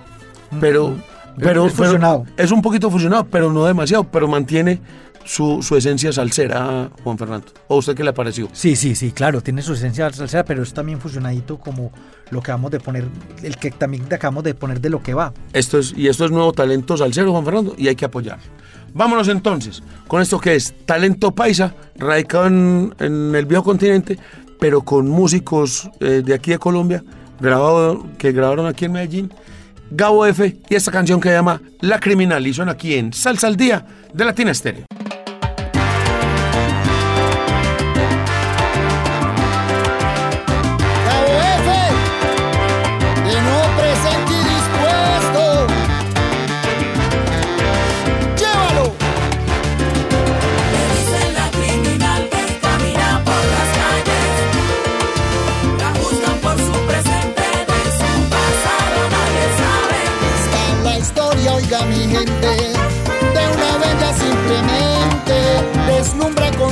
pero, 0.59 0.95
pero, 1.37 1.67
Es 1.67 1.73
pero 1.73 1.85
fusionado. 1.85 2.25
es 2.37 2.51
un 2.51 2.61
poquito 2.61 2.89
fusionado, 2.89 3.25
pero 3.25 3.51
no 3.51 3.65
demasiado, 3.65 4.03
pero 4.03 4.27
mantiene 4.27 4.79
su, 5.23 5.61
su 5.61 5.77
esencia 5.77 6.11
salsera, 6.11 6.89
Juan 7.03 7.17
Fernando. 7.17 7.47
¿O 7.67 7.77
usted 7.77 7.95
qué 7.95 8.03
le 8.03 8.11
pareció? 8.13 8.49
Sí, 8.53 8.75
sí, 8.75 8.95
sí, 8.95 9.11
claro, 9.11 9.41
tiene 9.41 9.61
su 9.61 9.73
esencia 9.73 10.11
salsera, 10.11 10.43
pero 10.43 10.63
es 10.63 10.73
también 10.73 10.99
fusionadito 10.99 11.57
como 11.59 11.91
lo 12.31 12.41
que 12.41 12.51
vamos 12.51 12.71
de 12.71 12.79
poner, 12.79 13.05
el 13.43 13.57
que 13.57 13.69
también 13.71 14.05
acabamos 14.11 14.43
de 14.43 14.55
poner 14.55 14.81
de 14.81 14.89
lo 14.89 15.03
que 15.03 15.13
va. 15.13 15.31
Esto 15.53 15.77
es, 15.77 15.93
y 15.95 16.07
esto 16.07 16.25
es 16.25 16.31
nuevo 16.31 16.51
talento 16.53 16.97
salsero, 16.97 17.31
Juan 17.31 17.45
Fernando, 17.45 17.75
y 17.77 17.87
hay 17.87 17.95
que 17.95 18.05
apoyarlo. 18.05 18.43
Vámonos 18.93 19.27
entonces 19.27 19.81
con 20.07 20.21
esto 20.21 20.39
que 20.39 20.55
es 20.55 20.73
talento 20.85 21.31
paisa, 21.31 21.73
radicado 21.95 22.47
en, 22.47 22.93
el 22.99 23.45
viejo 23.45 23.63
continente, 23.63 24.17
pero 24.59 24.81
con 24.81 25.07
músicos 25.07 25.89
eh, 25.99 26.21
de 26.23 26.33
aquí 26.33 26.51
de 26.51 26.59
Colombia, 26.59 27.03
grabado, 27.39 28.05
que 28.17 28.31
grabaron 28.31 28.67
aquí 28.67 28.85
en 28.85 28.91
Medellín. 28.91 29.33
Gabo 29.89 30.25
F 30.25 30.57
y 30.69 30.75
esta 30.75 30.91
canción 30.91 31.19
que 31.19 31.29
se 31.29 31.35
llama 31.35 31.61
La 31.81 31.99
Criminal 31.99 32.45
y 32.47 32.53
suena 32.53 32.73
aquí 32.73 32.95
en 32.95 33.11
Salsa 33.11 33.47
al 33.47 33.57
Día 33.57 33.85
de 34.13 34.25
Latina 34.25 34.51
Estéreo. 34.51 34.85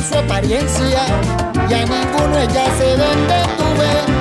Su 0.10 0.18
apariencia 0.18 1.05
y 1.70 1.74
a 1.74 1.86
ninguno 1.86 2.38
ella 2.39 2.66
se 2.78 2.95
vende. 2.95 3.38
Tuve, 3.57 4.18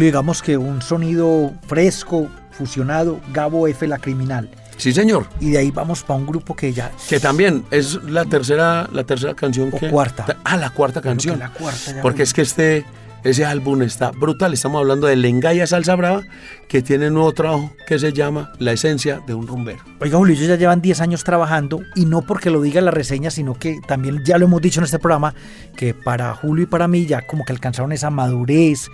Julio, 0.00 0.12
digamos 0.12 0.40
que 0.40 0.56
un 0.56 0.80
sonido 0.80 1.52
fresco, 1.66 2.26
fusionado, 2.52 3.20
Gabo 3.34 3.68
F, 3.68 3.86
la 3.86 3.98
criminal. 3.98 4.48
Sí, 4.78 4.94
señor. 4.94 5.26
Y 5.40 5.50
de 5.50 5.58
ahí 5.58 5.70
vamos 5.70 6.02
para 6.02 6.18
un 6.18 6.24
grupo 6.26 6.56
que 6.56 6.72
ya... 6.72 6.90
Que 7.06 7.20
también 7.20 7.66
es 7.70 8.02
la 8.04 8.24
tercera, 8.24 8.88
la 8.94 9.04
tercera 9.04 9.34
canción 9.34 9.68
O 9.70 9.78
que... 9.78 9.90
cuarta. 9.90 10.38
Ah, 10.42 10.56
la 10.56 10.70
cuarta 10.70 11.02
canción. 11.02 11.38
la 11.38 11.50
cuarta 11.50 12.00
Porque 12.00 12.22
es 12.22 12.32
que 12.32 12.40
este, 12.40 12.86
ese 13.22 13.44
álbum 13.44 13.82
está 13.82 14.10
brutal. 14.10 14.54
Estamos 14.54 14.80
hablando 14.80 15.06
de 15.06 15.16
Lengaya 15.16 15.66
Salsa 15.66 15.94
Brava, 15.96 16.22
que 16.68 16.82
tiene 16.82 17.08
un 17.08 17.14
nuevo 17.14 17.32
trabajo 17.32 17.72
que 17.86 17.98
se 17.98 18.12
llama 18.12 18.52
La 18.58 18.72
esencia 18.72 19.20
de 19.26 19.34
un 19.34 19.46
rumbero. 19.46 19.80
Oiga, 20.00 20.16
Julio, 20.16 20.34
ellos 20.34 20.48
ya 20.48 20.56
llevan 20.56 20.80
10 20.80 21.00
años 21.00 21.24
trabajando 21.24 21.80
y 21.94 22.06
no 22.06 22.22
porque 22.22 22.50
lo 22.50 22.62
diga 22.62 22.80
la 22.80 22.90
reseña, 22.90 23.30
sino 23.30 23.54
que 23.54 23.80
también 23.86 24.22
ya 24.24 24.38
lo 24.38 24.46
hemos 24.46 24.62
dicho 24.62 24.80
en 24.80 24.84
este 24.84 24.98
programa, 24.98 25.34
que 25.76 25.92
para 25.92 26.34
Julio 26.34 26.64
y 26.64 26.66
para 26.66 26.88
mí 26.88 27.06
ya 27.06 27.26
como 27.26 27.44
que 27.44 27.52
alcanzaron 27.52 27.92
esa 27.92 28.10
madurez, 28.10 28.88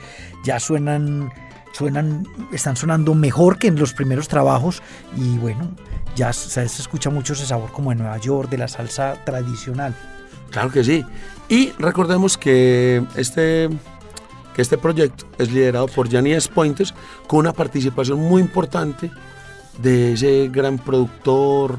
ya 0.44 0.58
suenan, 0.58 1.30
suenan, 1.72 2.26
están 2.52 2.76
sonando 2.76 3.14
mejor 3.14 3.58
que 3.58 3.68
en 3.68 3.78
los 3.78 3.92
primeros 3.92 4.28
trabajos 4.28 4.82
y 5.16 5.38
bueno, 5.38 5.70
ya 6.16 6.32
se, 6.32 6.68
se 6.68 6.82
escucha 6.82 7.10
mucho 7.10 7.34
ese 7.34 7.46
sabor 7.46 7.70
como 7.70 7.90
de 7.90 7.96
Nueva 7.96 8.18
York, 8.18 8.50
de 8.50 8.58
la 8.58 8.68
salsa 8.68 9.22
tradicional. 9.24 9.94
Claro 10.50 10.70
que 10.70 10.82
sí. 10.82 11.04
Y 11.48 11.70
recordemos 11.78 12.36
que 12.36 13.04
este, 13.14 13.68
que 14.56 14.62
este 14.62 14.78
proyecto 14.78 15.26
es 15.38 15.52
liderado 15.52 15.86
por 15.86 16.10
Janice 16.10 16.48
Pointers 16.50 16.94
con 17.26 17.40
una 17.40 17.52
participación 17.52 18.18
muy 18.18 18.40
importante 18.40 19.10
de 19.82 20.14
ese 20.14 20.48
gran 20.50 20.78
productor, 20.78 21.78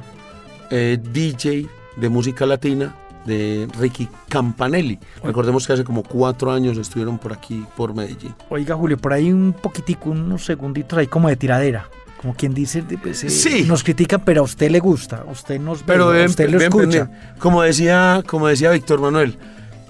eh, 0.69 0.99
DJ 1.11 1.67
de 1.95 2.09
música 2.09 2.45
latina, 2.45 2.95
de 3.25 3.67
Ricky 3.80 4.07
Campanelli. 4.30 4.99
Recordemos 5.23 5.65
que 5.65 5.73
hace 5.73 5.84
como 5.84 6.03
cuatro 6.03 6.51
años 6.51 6.78
estuvieron 6.78 7.17
por 7.17 7.34
aquí, 7.34 7.65
por 7.75 7.95
Medellín. 7.95 8.36
Oiga, 8.49 8.75
Julio, 8.75 8.97
por 8.97 9.11
ahí 9.11 9.34
un 9.34 9.53
poquitico, 9.59 10.11
unos 10.11 10.45
segunditos 10.45 10.99
ahí 10.99 11.07
como 11.07 11.30
de 11.30 11.36
tiradera. 11.36 11.89
Como 12.21 12.36
quien 12.36 12.53
dice, 12.53 12.84
pues, 13.01 13.23
eh, 13.23 13.30
Sí. 13.32 13.65
nos 13.67 13.84
critican, 13.84 14.21
pero 14.23 14.41
a 14.41 14.43
usted 14.43 14.69
le 14.69 14.80
gusta, 14.80 15.25
a 15.28 15.32
usted 15.32 15.59
nos 15.59 15.80
ve, 15.80 15.86
Pero 15.88 16.11
bien, 16.11 16.28
usted 16.28 16.47
lo 16.49 16.59
escucha. 16.59 17.09
Como 17.39 17.63
decía, 17.63 18.23
como 18.28 18.47
decía 18.47 18.69
Víctor 18.71 19.01
Manuel, 19.01 19.38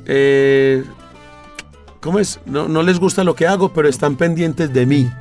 eh, 0.06 0.84
¿cómo 2.08 2.20
es? 2.20 2.39
No, 2.45 2.84
les 2.84 3.01
gusta 3.01 3.26
lo 3.26 3.36
que 3.36 3.47
hago, 3.47 3.74
pero 3.74 3.89
están 3.89 4.16
pendientes 4.16 4.72
de 4.72 4.86
mí. 4.86 5.12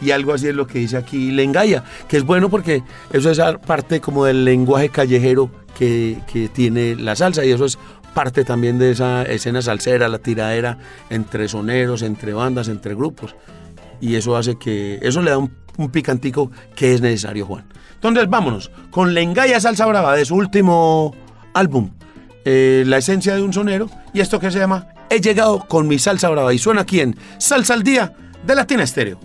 Y 0.00 0.12
algo 0.12 0.32
así 0.32 0.48
es 0.48 0.54
lo 0.54 0.66
que 0.66 0.78
dice 0.78 0.96
aquí 0.96 1.30
Lengaya, 1.30 1.84
que 2.08 2.16
es 2.16 2.24
bueno 2.24 2.48
porque 2.48 2.82
eso 3.12 3.30
es 3.30 3.38
parte 3.66 4.00
como 4.00 4.24
del 4.24 4.42
lenguaje 4.42 4.88
callejero 4.88 5.50
que, 5.78 6.16
que 6.32 6.48
tiene 6.48 6.96
la 6.96 7.16
salsa 7.16 7.44
y 7.44 7.50
eso 7.50 7.66
es 7.66 7.78
parte 8.14 8.46
también 8.46 8.78
de 8.78 8.92
esa 8.92 9.24
escena 9.24 9.60
salsera, 9.60 10.08
la 10.08 10.20
tiradera 10.20 10.78
entre 11.10 11.48
soneros, 11.48 12.00
entre 12.00 12.32
bandas, 12.32 12.68
entre 12.68 12.94
grupos. 12.94 13.36
Y 14.00 14.14
eso 14.14 14.34
hace 14.34 14.56
que, 14.56 15.00
eso 15.02 15.20
le 15.20 15.32
da 15.32 15.36
un, 15.36 15.52
un 15.76 15.90
picantico 15.90 16.50
que 16.74 16.94
es 16.94 17.02
necesario, 17.02 17.44
Juan. 17.44 17.66
Entonces 17.96 18.26
vámonos 18.30 18.70
con 18.90 19.12
Lengaya 19.12 19.60
Salsa 19.60 19.84
Brava 19.84 20.16
de 20.16 20.24
su 20.24 20.34
último 20.34 21.14
álbum, 21.52 21.90
eh, 22.44 22.84
La 22.86 22.98
esencia 22.98 23.34
de 23.34 23.42
un 23.42 23.52
sonero, 23.52 23.88
y 24.12 24.20
esto 24.20 24.38
que 24.40 24.50
se 24.50 24.58
llama 24.58 24.88
He 25.10 25.20
llegado 25.20 25.66
con 25.68 25.86
mi 25.86 25.98
salsa 25.98 26.28
brava 26.30 26.54
y 26.54 26.58
suena 26.58 26.82
aquí 26.82 27.00
en 27.00 27.16
Salsa 27.38 27.74
al 27.74 27.82
Día 27.82 28.12
de 28.46 28.54
Latina 28.54 28.82
Estéreo. 28.82 29.20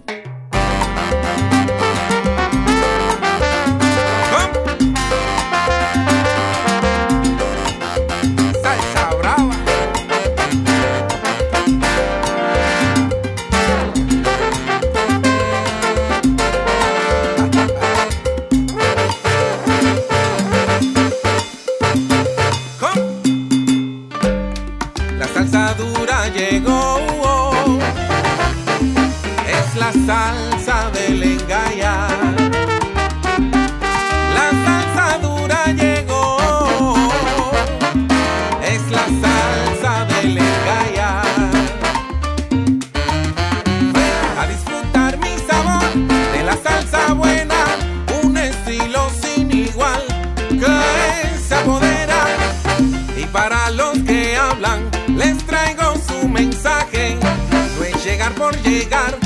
Salsa 30.08 30.90
del 30.92 31.22
engaya. 31.22 32.08
La 34.38 34.48
salsa 34.64 35.18
dura 35.22 35.62
llegó. 35.82 36.38
Es 38.64 38.84
la 38.90 39.06
salsa 39.24 40.06
del 40.12 40.38
engaya. 40.38 41.10
A 44.40 44.48
disfrutar 44.48 45.18
mi 45.18 45.36
sabor 45.50 45.90
de 46.34 46.42
la 46.50 46.56
salsa 46.66 47.14
buena. 47.14 47.62
Un 48.24 48.38
estilo 48.38 49.10
sin 49.22 49.52
igual 49.52 50.04
que 50.62 51.38
se 51.48 51.56
apodera. 51.56 52.22
Y 53.18 53.26
para 53.26 53.72
los 53.72 53.98
que 54.08 54.38
hablan, 54.38 54.90
les 55.18 55.38
traigo 55.46 55.96
su 56.08 56.30
mensaje. 56.30 57.18
No 57.78 57.84
es 57.84 58.06
llegar 58.06 58.32
por 58.36 58.56
llegar, 58.62 59.18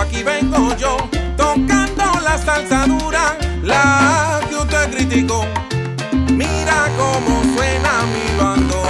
aquí 0.00 0.22
vengo 0.22 0.74
yo, 0.76 0.96
tocando 1.36 2.04
la 2.22 2.38
salsa 2.38 2.86
dura, 2.86 3.36
la 3.62 4.40
que 4.48 4.56
usted 4.56 4.90
criticó. 4.90 5.44
Mira 6.32 6.88
cómo 6.96 7.42
suena 7.54 8.02
mi 8.06 8.38
bando. 8.38 8.82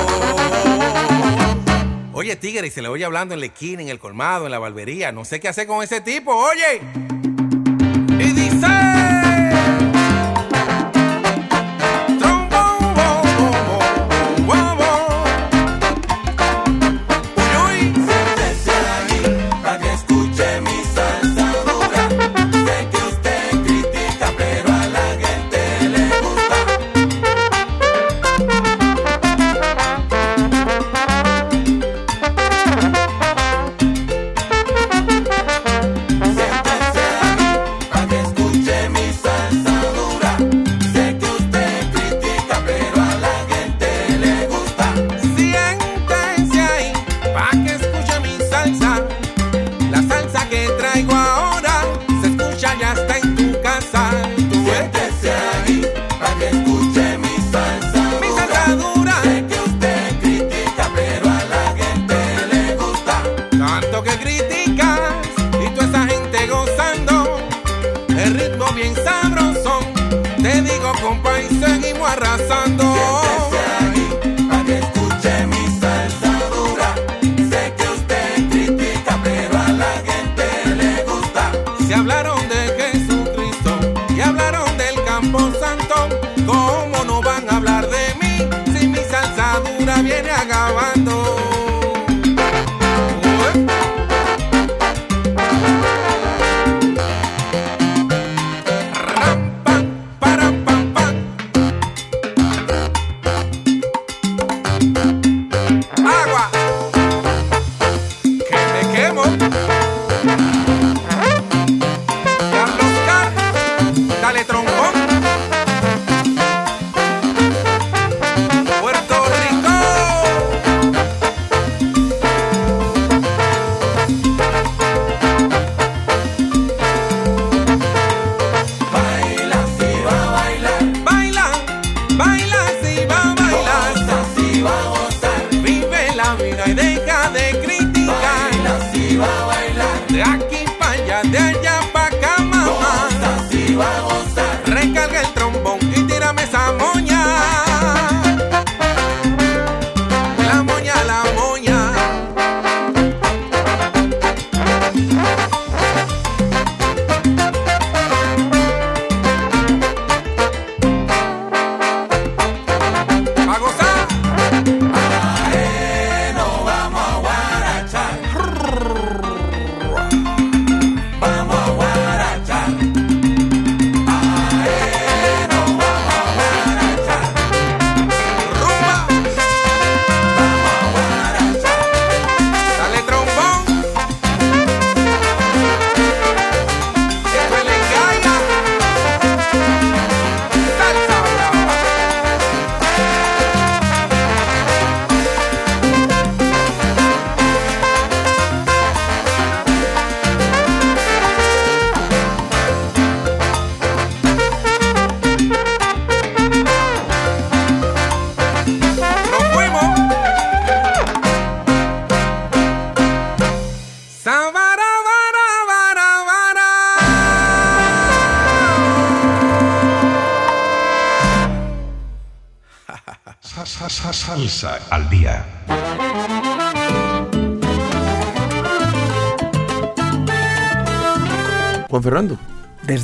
Oye, 2.13 2.37
tigre, 2.37 2.67
y 2.67 2.71
se 2.71 2.83
le 2.83 2.89
oye 2.89 3.05
hablando 3.05 3.35
en 3.35 3.41
la 3.41 3.47
esquina, 3.47 3.83
en 3.83 3.89
el 3.89 3.99
colmado, 3.99 4.45
en 4.45 4.53
la 4.53 4.59
barbería. 4.59 5.11
No 5.11 5.25
sé 5.25 5.41
qué 5.41 5.49
hacer 5.49 5.67
con 5.67 5.83
ese 5.83 6.01
tipo, 6.01 6.35
oye. 6.35 6.81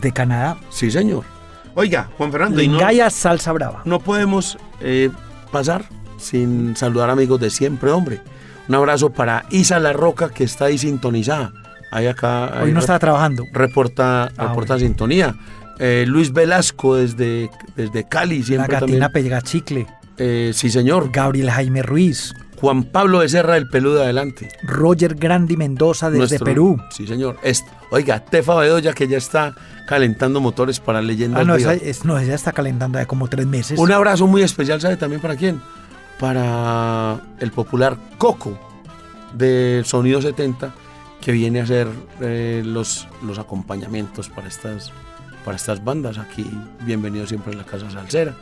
Desde 0.06 0.14
Canadá. 0.14 0.56
Sí, 0.70 0.90
señor. 0.90 1.24
Oiga, 1.74 2.08
Juan 2.16 2.30
Fernando, 2.32 2.62
y 2.62 2.68
no, 2.68 2.74
Lingaya 2.78 3.10
Salsa 3.10 3.52
Brava. 3.52 3.82
no 3.84 3.98
podemos 4.00 4.56
eh, 4.80 5.10
pasar 5.50 5.84
sin 6.16 6.74
saludar 6.76 7.10
amigos 7.10 7.40
de 7.40 7.50
siempre, 7.50 7.90
hombre. 7.90 8.20
Un 8.68 8.74
abrazo 8.76 9.10
para 9.10 9.44
Isa 9.50 9.78
La 9.78 9.92
Roca, 9.92 10.28
que 10.30 10.44
está 10.44 10.66
ahí 10.66 10.78
sintonizada. 10.78 11.52
Ahí 11.92 12.06
acá. 12.06 12.46
ahí 12.58 12.64
Hoy 12.66 12.72
no 12.72 12.80
está 12.80 12.98
trabajando. 12.98 13.44
reporta, 13.52 14.24
Ah, 14.36 14.48
reporta 14.48 14.74
bueno. 14.74 14.78
sintonía. 14.88 15.34
Eh, 15.78 16.04
Luis 16.06 16.32
Velasco 16.32 16.96
desde, 16.96 17.50
desde 17.76 18.08
Cali, 18.08 18.38
La 18.40 18.44
siempre 18.46 18.72
gatina 18.74 19.08
también. 19.08 19.12
pega 19.12 19.42
chicle. 19.42 19.86
Eh, 20.18 20.52
sí, 20.54 20.70
señor. 20.70 21.10
Gabriel 21.12 21.50
Jaime 21.50 21.82
Ruiz. 21.82 22.34
Juan 22.60 22.84
Pablo 22.84 23.18
Becerra, 23.18 23.56
el 23.56 23.68
peludo 23.68 23.96
de 23.96 24.04
adelante. 24.04 24.48
Roger 24.62 25.14
Grandi 25.14 25.56
Mendoza 25.56 26.08
desde 26.10 26.18
Nuestro- 26.20 26.44
Perú. 26.44 26.80
Sí, 26.90 27.06
señor. 27.06 27.36
Oiga, 27.90 28.20
Tefa 28.24 28.54
Bedoya, 28.56 28.92
que 28.92 29.06
ya 29.06 29.18
está 29.18 29.54
calentando 29.86 30.40
motores 30.40 30.80
para 30.80 31.00
Leyendas 31.02 31.40
Ah, 31.42 31.44
no, 31.44 31.54
esa, 31.54 31.74
es- 31.74 32.04
no, 32.04 32.18
ella 32.18 32.34
está 32.34 32.52
calentando 32.52 32.98
de 32.98 33.06
como 33.06 33.28
tres 33.28 33.46
meses. 33.46 33.78
Un 33.78 33.92
abrazo 33.92 34.26
muy 34.26 34.42
especial, 34.42 34.80
¿sabe 34.80 34.96
también 34.96 35.20
para 35.22 35.36
quién? 35.36 35.60
Para 36.18 37.20
el 37.40 37.52
popular 37.52 37.96
Coco 38.18 38.58
de 39.34 39.82
Sonido 39.84 40.22
70, 40.22 40.72
que 41.20 41.30
viene 41.32 41.60
a 41.60 41.64
hacer 41.64 41.88
eh, 42.20 42.62
los, 42.64 43.06
los 43.22 43.38
acompañamientos 43.38 44.28
para 44.30 44.48
estas, 44.48 44.92
para 45.44 45.56
estas 45.56 45.84
bandas. 45.84 46.18
Aquí, 46.18 46.50
bienvenido 46.86 47.26
siempre 47.26 47.52
en 47.52 47.58
la 47.58 47.64
Casa 47.64 47.90
Salsera. 47.90 48.34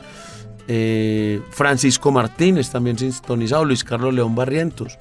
Eh, 0.67 1.41
Francisco 1.51 2.11
Martínez, 2.11 2.69
también 2.69 2.97
sintonizado. 2.97 3.65
Luis 3.65 3.83
Carlos 3.83 4.13
León 4.13 4.35
Barrientos. 4.35 4.97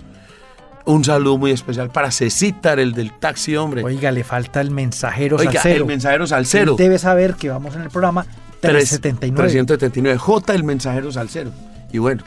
Un 0.86 1.02
saludo 1.02 1.38
muy 1.38 1.50
especial 1.50 1.90
para 1.90 2.10
Cecitar, 2.10 2.78
el 2.78 2.92
del 2.92 3.12
taxi, 3.12 3.56
hombre. 3.56 3.82
Oiga, 3.82 4.12
le 4.12 4.22
falta 4.22 4.60
el 4.60 4.70
mensajero 4.70 5.36
Oiga, 5.36 5.52
salsero. 5.52 5.76
el 5.76 5.86
mensajero 5.86 6.26
salsero. 6.26 6.72
Él 6.72 6.76
debe 6.76 6.98
saber 6.98 7.34
que 7.36 7.48
vamos 7.48 7.74
en 7.74 7.82
el 7.82 7.88
programa 7.88 8.26
379. 8.60 9.36
379. 9.36 10.18
J, 10.18 10.54
el 10.54 10.64
mensajero 10.64 11.10
salsero. 11.10 11.50
Y 11.90 11.98
bueno, 11.98 12.22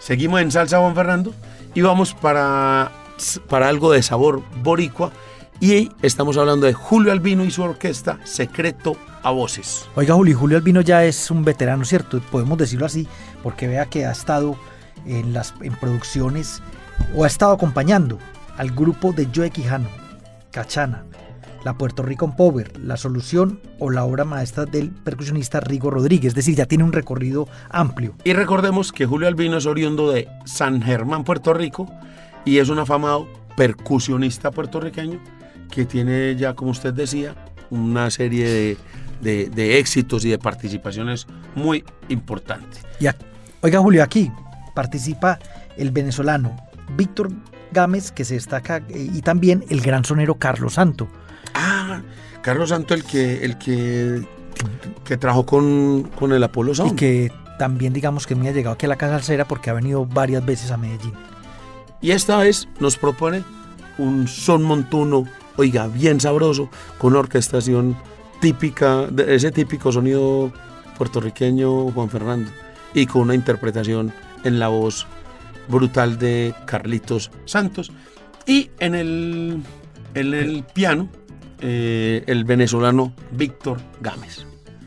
seguimos 0.00 0.40
en 0.40 0.50
Salsa 0.50 0.78
Juan 0.78 0.96
Fernando 0.96 1.32
y 1.74 1.82
vamos 1.82 2.14
para, 2.14 2.90
para 3.48 3.68
algo 3.68 3.92
de 3.92 4.02
sabor 4.02 4.42
boricua. 4.62 5.12
Y 5.60 5.92
estamos 6.02 6.36
hablando 6.38 6.66
de 6.66 6.72
Julio 6.72 7.12
Albino 7.12 7.44
y 7.44 7.52
su 7.52 7.62
orquesta 7.62 8.18
Secreto 8.24 8.96
a 9.22 9.30
Voces. 9.30 9.88
Oiga, 9.94 10.14
Julio, 10.14 10.38
Julio 10.38 10.56
Albino 10.56 10.80
ya 10.80 11.04
es 11.04 11.30
un 11.30 11.44
veterano, 11.44 11.84
¿cierto? 11.84 12.20
Podemos 12.30 12.58
decirlo 12.58 12.86
así, 12.86 13.06
porque 13.42 13.68
vea 13.68 13.86
que 13.86 14.06
ha 14.06 14.12
estado 14.12 14.56
en 15.06 15.32
las 15.32 15.54
en 15.62 15.74
producciones 15.74 16.62
o 17.14 17.24
ha 17.24 17.26
estado 17.26 17.52
acompañando 17.52 18.18
al 18.56 18.70
grupo 18.70 19.12
de 19.12 19.28
Joe 19.34 19.50
Quijano, 19.50 19.88
Cachana, 20.50 21.04
la 21.64 21.78
Puerto 21.78 22.02
Rico 22.02 22.34
Power, 22.36 22.78
La 22.80 22.96
Solución 22.96 23.60
o 23.78 23.90
la 23.90 24.04
obra 24.04 24.24
maestra 24.24 24.64
del 24.64 24.90
percusionista 24.90 25.60
Rigo 25.60 25.90
Rodríguez. 25.90 26.30
Es 26.30 26.34
decir, 26.34 26.56
ya 26.56 26.66
tiene 26.66 26.84
un 26.84 26.92
recorrido 26.92 27.48
amplio. 27.70 28.14
Y 28.24 28.32
recordemos 28.32 28.92
que 28.92 29.06
Julio 29.06 29.28
Albino 29.28 29.58
es 29.58 29.66
oriundo 29.66 30.10
de 30.10 30.28
San 30.44 30.82
Germán, 30.82 31.24
Puerto 31.24 31.54
Rico, 31.54 31.88
y 32.44 32.58
es 32.58 32.68
un 32.68 32.78
afamado 32.78 33.28
percusionista 33.56 34.50
puertorriqueño 34.50 35.20
que 35.70 35.84
tiene 35.84 36.36
ya, 36.36 36.54
como 36.54 36.72
usted 36.72 36.92
decía, 36.92 37.34
una 37.70 38.10
serie 38.10 38.48
de, 38.48 38.76
de- 39.22 39.48
de 39.48 39.78
éxitos 39.78 40.24
y 40.26 40.30
de 40.30 40.38
participaciones 40.38 41.26
muy 41.54 41.82
importantes. 42.10 42.82
Y 43.00 43.04
ac- 43.06 43.16
oiga, 43.62 43.78
Julio, 43.80 44.02
aquí 44.02 44.30
participa 44.74 45.38
el 45.78 45.90
venezolano 45.90 46.54
Víctor 46.96 47.30
Gámez, 47.72 48.12
que 48.12 48.24
se 48.26 48.34
destaca, 48.34 48.82
y 48.90 49.22
también 49.22 49.64
el 49.70 49.80
gran 49.80 50.04
sonero 50.04 50.34
Carlos 50.34 50.74
Santo. 50.74 51.08
Ah, 51.54 52.02
Carlos 52.42 52.68
Santo, 52.68 52.92
el 52.92 53.04
que, 53.04 53.44
el 53.44 53.56
que, 53.56 54.22
que 55.04 55.16
trabajó 55.16 55.46
con, 55.46 56.02
con 56.18 56.32
el 56.32 56.42
Apolo 56.42 56.72
y 56.72 56.74
Sound. 56.74 56.96
que 56.96 57.32
también 57.58 57.92
digamos 57.92 58.26
que 58.26 58.34
me 58.34 58.48
ha 58.48 58.52
llegado 58.52 58.74
aquí 58.74 58.84
a 58.86 58.88
la 58.90 58.96
Casa 58.96 59.14
Alcera 59.14 59.46
porque 59.46 59.70
ha 59.70 59.72
venido 59.72 60.04
varias 60.04 60.44
veces 60.44 60.70
a 60.70 60.76
Medellín. 60.76 61.12
Y 62.00 62.10
esta 62.10 62.36
vez 62.38 62.68
nos 62.80 62.96
propone 62.98 63.44
un 63.98 64.26
son 64.26 64.62
montuno, 64.64 65.24
oiga, 65.56 65.86
bien 65.86 66.20
sabroso, 66.20 66.68
con 66.98 67.14
orquestación 67.14 67.96
típica, 68.42 69.06
ese 69.28 69.52
típico 69.52 69.92
sonido 69.92 70.52
puertorriqueño 70.98 71.92
Juan 71.92 72.10
Fernando, 72.10 72.50
y 72.92 73.06
con 73.06 73.22
una 73.22 73.36
interpretación 73.36 74.12
en 74.42 74.58
la 74.58 74.66
voz 74.66 75.06
brutal 75.68 76.18
de 76.18 76.52
Carlitos 76.66 77.30
Santos. 77.44 77.92
Y 78.44 78.70
en 78.80 78.96
el, 78.96 79.62
en 80.14 80.34
el 80.34 80.64
piano, 80.64 81.08
eh, 81.60 82.24
el 82.26 82.44
venezolano 82.44 83.14
Víctor 83.30 83.78
Gámez. 84.00 84.44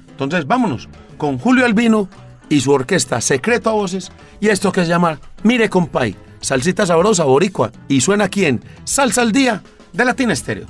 Entonces, 0.10 0.46
vámonos 0.46 0.90
con 1.18 1.38
Julio 1.38 1.66
Albino 1.66 2.10
y 2.50 2.60
su 2.60 2.72
orquesta 2.72 3.22
Secreto 3.22 3.70
a 3.70 3.74
Voces 3.74 4.12
y 4.42 4.50
esto 4.50 4.74
que 4.74 4.82
se 4.82 4.90
llama 4.90 5.18
Mire 5.44 5.70
Compay, 5.70 6.14
salsita 6.42 6.86
sabrosa 6.86 7.24
boricua 7.24 7.72
y 7.88 8.02
suena 8.02 8.26
aquí 8.26 8.46
en 8.46 8.62
Salsa 8.84 9.22
al 9.22 9.32
Día 9.32 9.64
de 9.94 10.04
Latina 10.04 10.34
Estéreo. 10.34 10.68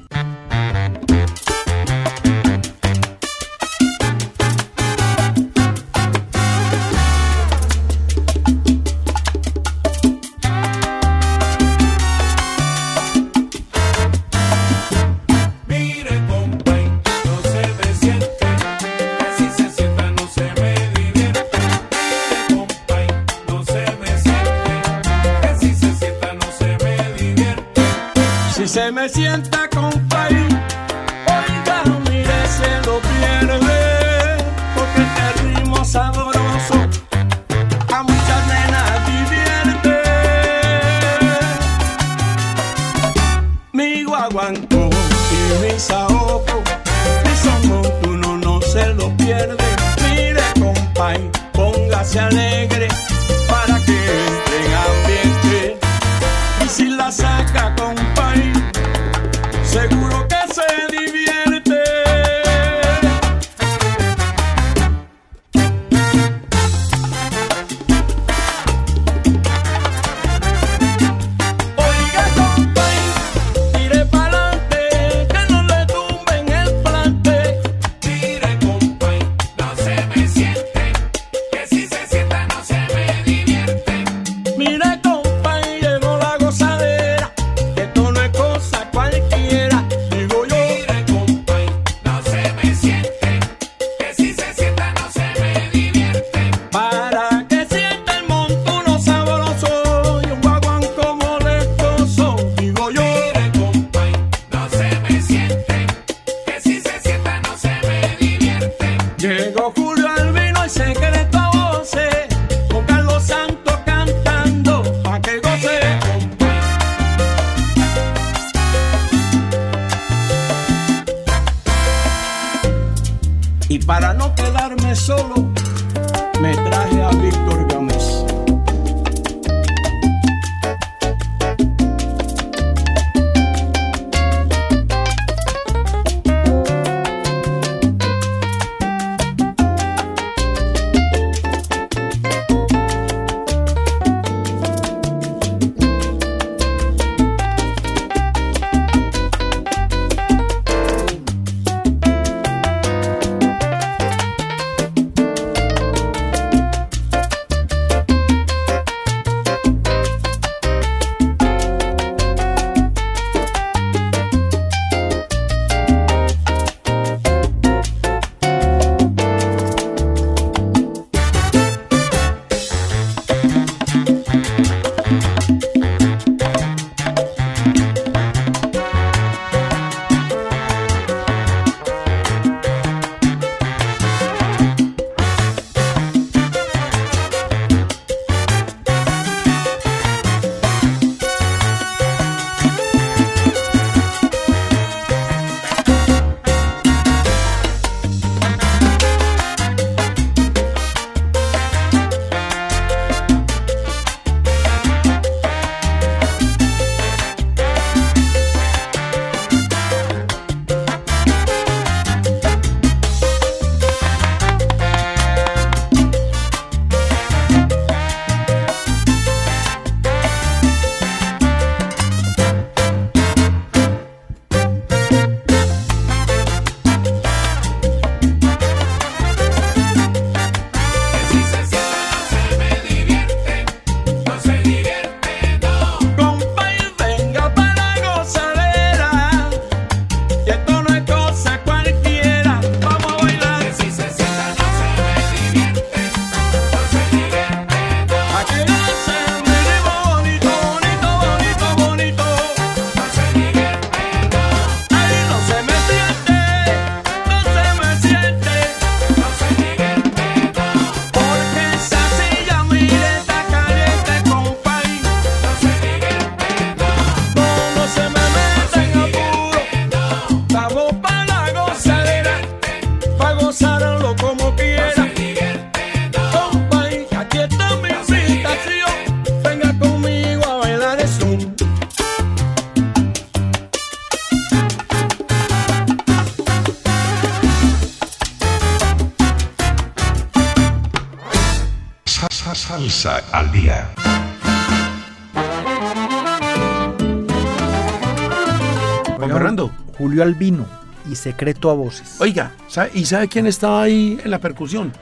Julio 300.15 300.23
Albino 300.23 300.65
y 301.11 301.15
Secreto 301.15 301.69
a 301.69 301.73
Voces. 301.73 302.15
Oiga, 302.21 302.51
¿sabe- 302.69 302.91
¿y 302.93 303.03
sabe 303.05 303.27
quién 303.27 303.47
estaba 303.47 303.83
ahí 303.83 304.17
en 304.23 304.31
la 304.31 304.39
percusión? 304.39 304.93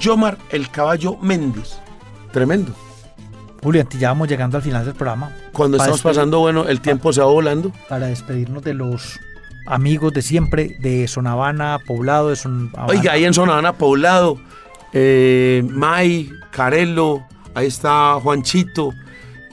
Yomar 0.00 0.38
el 0.50 0.70
Caballo 0.70 1.18
Méndez. 1.18 1.78
Tremendo. 2.32 2.74
Julio, 3.62 3.82
antes 3.82 4.00
ya 4.00 4.08
vamos 4.08 4.28
llegando 4.28 4.56
al 4.56 4.62
final 4.62 4.84
del 4.86 4.94
programa. 4.94 5.30
Cuando 5.52 5.76
Para 5.76 5.90
estamos 5.92 6.00
despedir- 6.00 6.14
pasando, 6.16 6.38
bueno, 6.40 6.64
el 6.66 6.80
tiempo 6.80 7.12
se 7.12 7.20
va 7.20 7.26
volando. 7.26 7.70
Para 7.86 8.06
despedirnos 8.06 8.62
de 8.62 8.72
los 8.72 9.20
amigos 9.66 10.14
de 10.14 10.22
siempre, 10.22 10.76
de 10.80 11.06
Sonavana, 11.06 11.78
Poblado, 11.86 12.30
de 12.30 12.38
Oiga, 12.88 13.12
ahí 13.12 13.24
en 13.26 13.34
Sonavana 13.34 13.74
Poblado, 13.74 14.38
eh, 14.94 15.62
May, 15.68 16.30
Carelo, 16.50 17.24
ahí 17.54 17.66
está 17.66 18.14
Juanchito. 18.22 18.94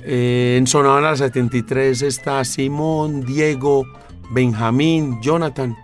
eh, 0.01 0.55
en 0.57 0.65
Sonavana 0.65 1.13
73 1.17 2.01
está 2.03 2.43
Simón, 2.45 3.25
Diego, 3.25 3.85
Benjamín, 4.29 5.19
Jonathan. 5.21 5.77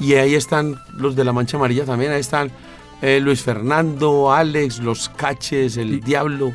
Y 0.00 0.14
ahí 0.14 0.34
están 0.34 0.76
los 0.94 1.16
de 1.16 1.24
la 1.24 1.32
Mancha 1.32 1.56
Amarilla 1.56 1.84
también. 1.84 2.12
Ahí 2.12 2.20
están 2.20 2.50
eh, 3.02 3.18
Luis 3.20 3.42
Fernando, 3.42 4.32
Alex, 4.32 4.78
los 4.80 5.08
Caches, 5.08 5.76
el 5.76 6.00
Diablo. 6.00 6.52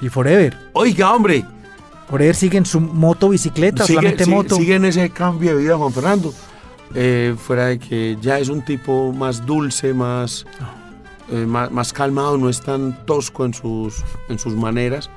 Y 0.00 0.08
Forever. 0.08 0.56
Oiga, 0.72 1.12
hombre, 1.14 1.44
Forever 2.08 2.34
sigue 2.34 2.56
en 2.58 2.64
su 2.66 2.80
moto, 2.80 3.28
bicicleta, 3.28 3.84
sigue, 3.84 3.96
solamente 3.98 4.24
sigue- 4.24 4.34
moto. 4.36 4.54
sigue 4.56 4.74
en 4.76 4.84
ese 4.86 5.10
cambio 5.10 5.54
de 5.56 5.62
vida 5.62 5.76
Juan 5.76 5.92
Fernando. 5.92 6.32
Eh, 6.94 7.34
fuera 7.38 7.66
de 7.66 7.78
que 7.78 8.16
ya 8.20 8.38
es 8.38 8.48
un 8.48 8.64
tipo 8.64 9.12
más 9.12 9.44
dulce, 9.46 9.92
más, 9.94 10.44
eh, 11.30 11.44
más, 11.46 11.70
más 11.70 11.92
calmado, 11.92 12.36
no 12.38 12.48
es 12.48 12.60
tan 12.62 13.04
tosco 13.06 13.44
en 13.44 13.52
sus, 13.54 14.02
en 14.28 14.38
sus 14.38 14.54
maneras. 14.56 15.10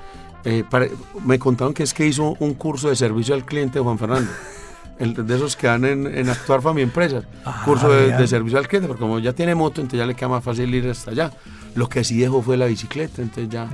Me 1.25 1.39
contaron 1.39 1.73
que 1.73 1.83
es 1.83 1.93
que 1.93 2.05
hizo 2.05 2.35
un 2.39 2.53
curso 2.55 2.89
de 2.89 2.97
servicio 2.97 3.33
al 3.33 3.45
cliente 3.45 3.79
Juan 3.79 3.97
Fernando. 3.97 4.29
El, 4.99 5.13
de 5.25 5.35
esos 5.35 5.55
que 5.55 5.67
dan 5.67 5.85
en, 5.85 6.05
en 6.07 6.29
Actuar 6.29 6.61
Family 6.61 6.83
Empresas. 6.83 7.25
curso 7.65 7.89
de, 7.91 8.07
vea. 8.07 8.17
de 8.17 8.27
servicio 8.27 8.59
al 8.59 8.67
cliente, 8.67 8.87
porque 8.87 9.01
como 9.01 9.19
ya 9.19 9.33
tiene 9.33 9.55
moto, 9.55 9.81
entonces 9.81 9.99
ya 9.99 10.05
le 10.05 10.13
queda 10.15 10.29
más 10.29 10.43
fácil 10.43 10.73
ir 10.73 10.87
hasta 10.89 11.11
allá. 11.11 11.31
Lo 11.75 11.89
que 11.89 12.03
sí 12.03 12.17
dejó 12.19 12.41
fue 12.41 12.55
la 12.57 12.65
bicicleta, 12.67 13.21
entonces 13.21 13.49
ya... 13.49 13.67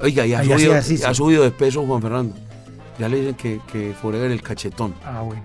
Oiga, 0.00 0.26
y 0.26 0.34
ha, 0.34 0.40
Ahí 0.40 0.48
subido, 0.48 0.70
ejercicio. 0.72 1.08
ha 1.08 1.14
subido 1.14 1.42
de 1.42 1.50
peso 1.50 1.84
Juan 1.84 2.00
Fernando. 2.02 2.36
Ya 2.98 3.08
le 3.08 3.16
dicen 3.20 3.34
que, 3.34 3.60
que 3.72 3.94
Forever 4.00 4.30
el 4.30 4.42
cachetón. 4.42 4.94
Ah, 5.04 5.22
bueno. 5.22 5.42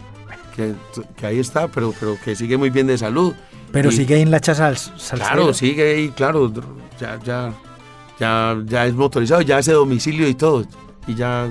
Que, 0.56 0.74
que 1.16 1.26
ahí 1.26 1.40
está, 1.40 1.68
pero, 1.68 1.94
pero 2.00 2.18
que 2.24 2.36
sigue 2.36 2.58
muy 2.58 2.70
bien 2.70 2.86
de 2.86 2.98
salud. 2.98 3.34
Pero 3.72 3.90
Y- 3.90 3.94
sigue 3.94 4.16
ahí 4.16 4.22
en 4.22 4.30
la 4.32 4.40
chasal. 4.40 4.78
salsera. 4.78 5.26
Claro, 5.26 5.54
sigue 5.54 5.96
ahí, 5.96 6.10
claro. 6.10 6.52
Ya, 7.00 7.18
ya, 7.24 7.52
ya, 8.20 8.56
ya 8.66 8.86
es 8.86 8.94
motorizado, 8.94 9.42
ya 9.42 9.58
hace 9.58 9.72
domicilio 9.72 10.28
y 10.28 10.36
todo. 10.36 10.66
Y 11.08 11.16
ya, 11.16 11.48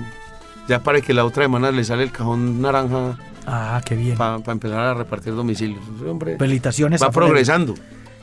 ya 0.69 0.81
para 0.81 1.01
que 1.01 1.13
la 1.13 1.25
otra 1.25 1.43
semana 1.43 1.71
le 1.71 1.83
sale 1.83 2.03
el 2.03 2.11
cajón 2.11 2.61
naranja 2.61 3.17
Ah, 3.45 3.81
qué 3.85 3.95
bien. 3.95 4.17
para 4.17 4.41
empezar 4.47 4.79
a 4.79 4.93
repartir 4.93 5.35
domicilios. 5.35 5.81
Hombre 6.07 6.37
Felicitaciones 6.37 7.01
va 7.01 7.07
a 7.07 7.11
progresando. 7.11 7.73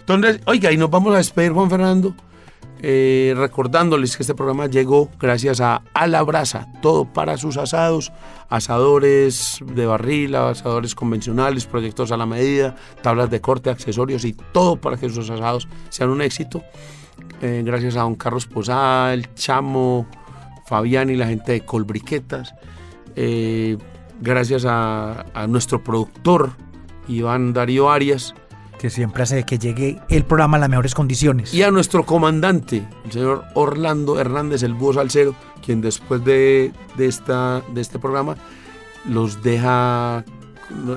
Entonces, 0.01 0.41
oiga, 0.47 0.73
y 0.73 0.77
nos 0.77 0.91
vamos 0.91 1.15
a 1.15 1.19
despedir, 1.19 1.53
Juan 1.53 1.71
Fernando, 1.71 2.15
eh, 2.83 3.35
recordándoles 3.37 4.17
que 4.17 4.23
este 4.23 4.35
programa 4.35 4.67
llegó 4.67 5.11
gracias 5.21 5.61
a 5.61 5.83
A 5.93 6.07
la 6.07 6.23
Brasa, 6.23 6.67
todo 6.81 7.05
para 7.05 7.37
sus 7.37 7.59
asados, 7.59 8.11
asadores 8.49 9.59
de 9.63 9.87
barril, 9.87 10.35
asadores 10.35 10.95
convencionales, 10.95 11.67
proyectos 11.67 12.11
a 12.11 12.17
la 12.17 12.27
medida, 12.27 12.75
tablas 13.03 13.31
de 13.31 13.41
corte, 13.41 13.69
accesorios 13.69 14.25
y 14.25 14.33
todo 14.33 14.77
para 14.77 14.97
que 14.97 15.11
sus 15.11 15.29
asados 15.29 15.69
sean 15.91 16.09
un 16.09 16.23
éxito. 16.23 16.63
Eh, 17.43 17.63
gracias 17.65 17.97
a 17.97 18.01
don 18.01 18.15
Carlos 18.15 18.47
Posada, 18.47 19.13
el 19.13 19.35
Chamo, 19.35 20.07
Fabián 20.67 21.11
y 21.11 21.17
la 21.17 21.27
gente 21.27 21.53
de 21.53 21.61
Colbriquetas. 21.65 22.55
Eh, 23.15 23.77
gracias 24.21 24.65
a, 24.67 25.27
a 25.35 25.47
nuestro 25.47 25.83
productor, 25.83 26.51
Iván 27.09 27.53
Darío 27.53 27.91
Arias, 27.91 28.35
Que 28.79 28.89
siempre 28.91 29.23
hace 29.25 29.45
que 29.45 29.59
llegue 29.59 30.01
el 30.09 30.25
programa 30.25 30.57
a 30.57 30.61
las 30.61 30.69
mejores 30.71 30.95
condiciones. 30.95 31.53
y 31.53 31.63
a 31.63 31.71
nuestro 31.71 32.05
comandante, 32.07 32.87
el 33.05 33.13
señor 33.13 33.45
Orlando 33.55 34.19
Hernández, 34.19 34.63
el 34.63 34.75
búho 34.75 34.95
salsero, 34.95 35.35
quien 35.65 35.81
después 35.83 36.25
de, 36.25 36.73
de 36.97 37.07
esta, 37.07 37.63
de 37.75 37.81
este 37.83 37.99
programa 37.99 38.37
los 39.07 39.43
deja, 39.43 40.25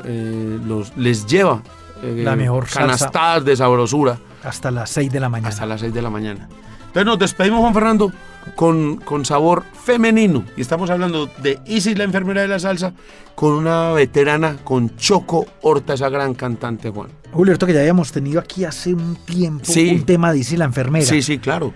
eh, 0.05 0.59
los, 0.65 0.95
les 0.97 1.25
lleva 1.25 1.61
eh, 2.01 2.21
La 2.23 2.35
mejor 2.35 2.67
salsa. 2.67 2.79
canastadas 2.81 3.45
de 3.45 3.55
sabrosura 3.55 4.17
Hasta 4.43 4.71
las 4.71 4.89
6 4.91 5.11
de 5.11 5.19
la 5.19 5.29
mañana. 5.29 5.49
hasta 5.49 5.65
las 5.65 5.81
6 5.81 5.93
de 5.93 6.01
la 6.01 6.09
mañana. 6.09 6.47
Entonces 6.87 7.05
nos 7.05 7.19
despedimos, 7.19 7.59
Juan 7.61 7.73
Fernando, 7.73 8.11
con, 8.55 8.97
con 8.97 9.25
sabor 9.25 9.63
femenino. 9.83 10.43
Y 10.57 10.61
estamos 10.61 10.89
hablando 10.89 11.29
de 11.41 11.59
Isis, 11.65 11.97
la 11.97 12.03
enfermera 12.03 12.41
de 12.41 12.47
la 12.47 12.59
salsa, 12.59 12.93
con 13.35 13.53
una 13.53 13.91
veterana, 13.91 14.57
con 14.63 14.95
Choco 14.97 15.45
Horta, 15.61 15.93
esa 15.93 16.09
gran 16.09 16.33
cantante, 16.33 16.89
Juan. 16.89 17.09
Julio, 17.31 17.53
esto 17.53 17.65
que 17.65 17.73
ya 17.73 17.79
habíamos 17.79 18.11
tenido 18.11 18.39
aquí 18.39 18.63
hace 18.65 18.93
un 18.93 19.15
tiempo, 19.25 19.65
Sí. 19.65 19.89
un 19.89 20.03
tema 20.05 20.31
de 20.31 20.39
Isi 20.39 20.55
la 20.57 20.65
enfermera. 20.65 21.05
Sí, 21.05 21.21
sí, 21.21 21.39
claro. 21.39 21.73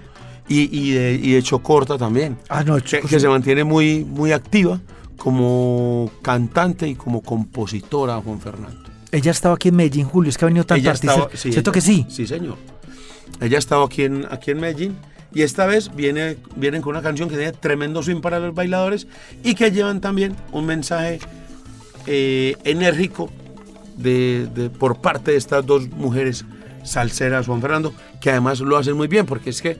Y, 0.48 0.70
y 0.78 0.92
de, 0.92 1.14
y 1.22 1.32
de 1.34 1.44
Chocorta 1.44 1.98
también. 1.98 2.38
Ah, 2.48 2.64
no, 2.64 2.76
que, 2.76 2.82
Choco, 2.84 3.08
que 3.08 3.16
sí. 3.16 3.20
se 3.22 3.28
mantiene 3.28 3.64
muy, 3.64 4.06
muy 4.06 4.32
activa 4.32 4.80
como 5.18 6.10
cantante 6.22 6.88
y 6.88 6.96
como 6.96 7.22
compositora, 7.22 8.18
Juan 8.22 8.40
Fernando. 8.40 8.84
Ella 9.12 9.32
estaba 9.32 9.56
aquí 9.56 9.70
en 9.70 9.76
Medellín, 9.78 10.06
Julio, 10.06 10.30
es 10.30 10.38
que 10.38 10.46
ha 10.46 10.48
venido 10.48 10.66
tanto 10.66 10.90
artista. 10.90 11.28
sí, 11.34 11.52
¿Cierto 11.52 11.70
ella- 11.72 11.74
que 11.74 11.82
sí? 11.82 12.06
Sí, 12.10 12.28
señor. 12.28 12.56
Ella 13.42 13.58
estaba 13.58 13.86
aquí 13.86 14.04
en, 14.04 14.26
aquí 14.30 14.52
en 14.52 14.60
Medellín 14.60 14.96
y 15.38 15.44
esta 15.44 15.68
vez 15.68 15.94
viene, 15.96 16.38
vienen 16.56 16.82
con 16.82 16.96
una 16.96 17.04
canción 17.04 17.30
que 17.30 17.36
tiene 17.36 17.52
tremendo 17.52 18.02
swing 18.02 18.22
para 18.22 18.40
los 18.40 18.56
bailadores 18.56 19.06
y 19.44 19.54
que 19.54 19.70
llevan 19.72 20.02
también 20.02 20.36
un 20.52 20.66
mensaje 20.66 21.20
eh, 22.08 22.56
enérgico 22.64 23.30
de- 23.98 24.72
por 24.80 25.00
parte 25.00 25.32
de 25.32 25.38
estas 25.38 25.64
dos 25.64 25.90
mujeres 25.90 26.44
salseras, 26.84 27.46
Juan 27.46 27.62
Fernando, 27.62 27.94
que 28.20 28.32
además 28.32 28.62
lo 28.62 28.78
hacen 28.78 28.98
muy 28.98 29.08
bien 29.08 29.28
porque 29.28 29.52
es 29.52 29.62
que, 29.62 29.78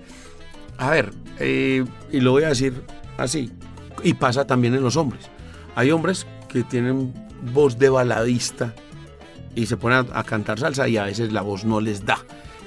a 0.78 0.92
ver, 0.92 1.12
eh, 1.40 1.84
y 2.12 2.20
lo 2.20 2.34
voy 2.34 2.44
a 2.44 2.50
decir 2.50 2.84
así, 3.18 3.52
y 4.04 4.14
pasa 4.14 4.46
también 4.46 4.76
en 4.76 4.84
los 4.84 4.96
hombres. 4.96 5.24
Hay 5.76 5.90
hombres 5.90 6.28
que 6.50 6.62
tienen 6.62 7.14
voz 7.52 7.80
de 7.80 7.90
baladista 7.90 8.76
y 9.56 9.66
se 9.66 9.76
ponen 9.76 10.06
a, 10.14 10.20
a 10.20 10.24
cantar 10.24 10.60
salsa 10.60 10.88
y 10.88 10.98
a 10.98 11.06
veces 11.06 11.34
la 11.34 11.42
voz 11.42 11.66
no 11.66 11.82
les 11.82 12.06
da. 12.06 12.20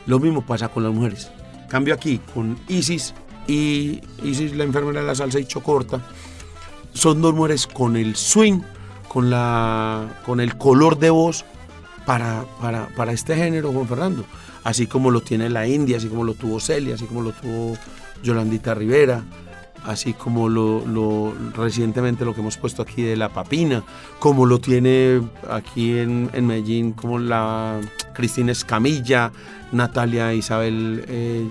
Lo 0.07 0.19
mismo 0.19 0.45
pasa 0.45 0.67
con 0.71 0.83
las 0.83 0.93
mujeres. 0.93 1.31
Cambio 1.71 1.95
aquí 1.95 2.21
con 2.35 2.59
Isis 2.69 3.15
y 3.47 4.01
Isis, 4.23 4.55
la 4.57 4.65
enfermera 4.65 5.01
de 5.01 5.07
la 5.07 5.15
salsa 5.15 5.39
y 5.39 5.45
Chocorta, 5.45 6.03
son 6.93 7.23
dos 7.23 7.33
mujeres 7.33 7.67
con 7.67 7.97
el 7.97 8.17
swing, 8.17 8.61
con, 9.09 9.31
la, 9.31 10.21
con 10.27 10.41
el 10.41 10.57
color 10.59 10.99
de 10.99 11.11
voz 11.11 11.45
para, 12.05 12.45
para, 12.61 12.89
para 12.89 13.13
este 13.13 13.37
género, 13.37 13.73
Juan 13.73 13.87
Fernando. 13.87 14.25
Así 14.65 14.87
como 14.89 15.11
lo 15.11 15.21
tiene 15.23 15.49
la 15.49 15.67
India, 15.67 15.97
así 15.97 16.09
como 16.09 16.25
lo 16.25 16.35
tuvo 16.35 16.59
Celia, 16.61 16.97
así 16.97 17.07
como 17.07 17.23
lo 17.23 17.33
tuvo 17.33 17.77
Yolandita 18.23 18.75
Rivera, 18.75 19.23
así 19.85 20.13
como 20.13 20.49
lo, 20.49 21.35
recientemente 21.55 22.25
lo 22.25 22.35
que 22.35 22.41
hemos 22.41 22.57
puesto 22.57 22.83
aquí 22.83 23.03
de 23.03 23.17
la 23.17 23.29
papina, 23.29 23.83
como 24.19 24.47
lo 24.47 24.61
tiene 24.61 25.23
aquí 25.49 25.99
en, 25.99 26.31
Medellín, 26.47 26.93
como 26.93 27.19
la 27.19 27.81
Cristina 28.13 28.53
Escamilla, 28.53 29.33
Natalia 29.73 30.35
Isabel 30.35 31.05
eh, 31.09 31.49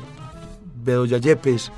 Bedoya 0.83 1.17
Yepes. 1.17 1.71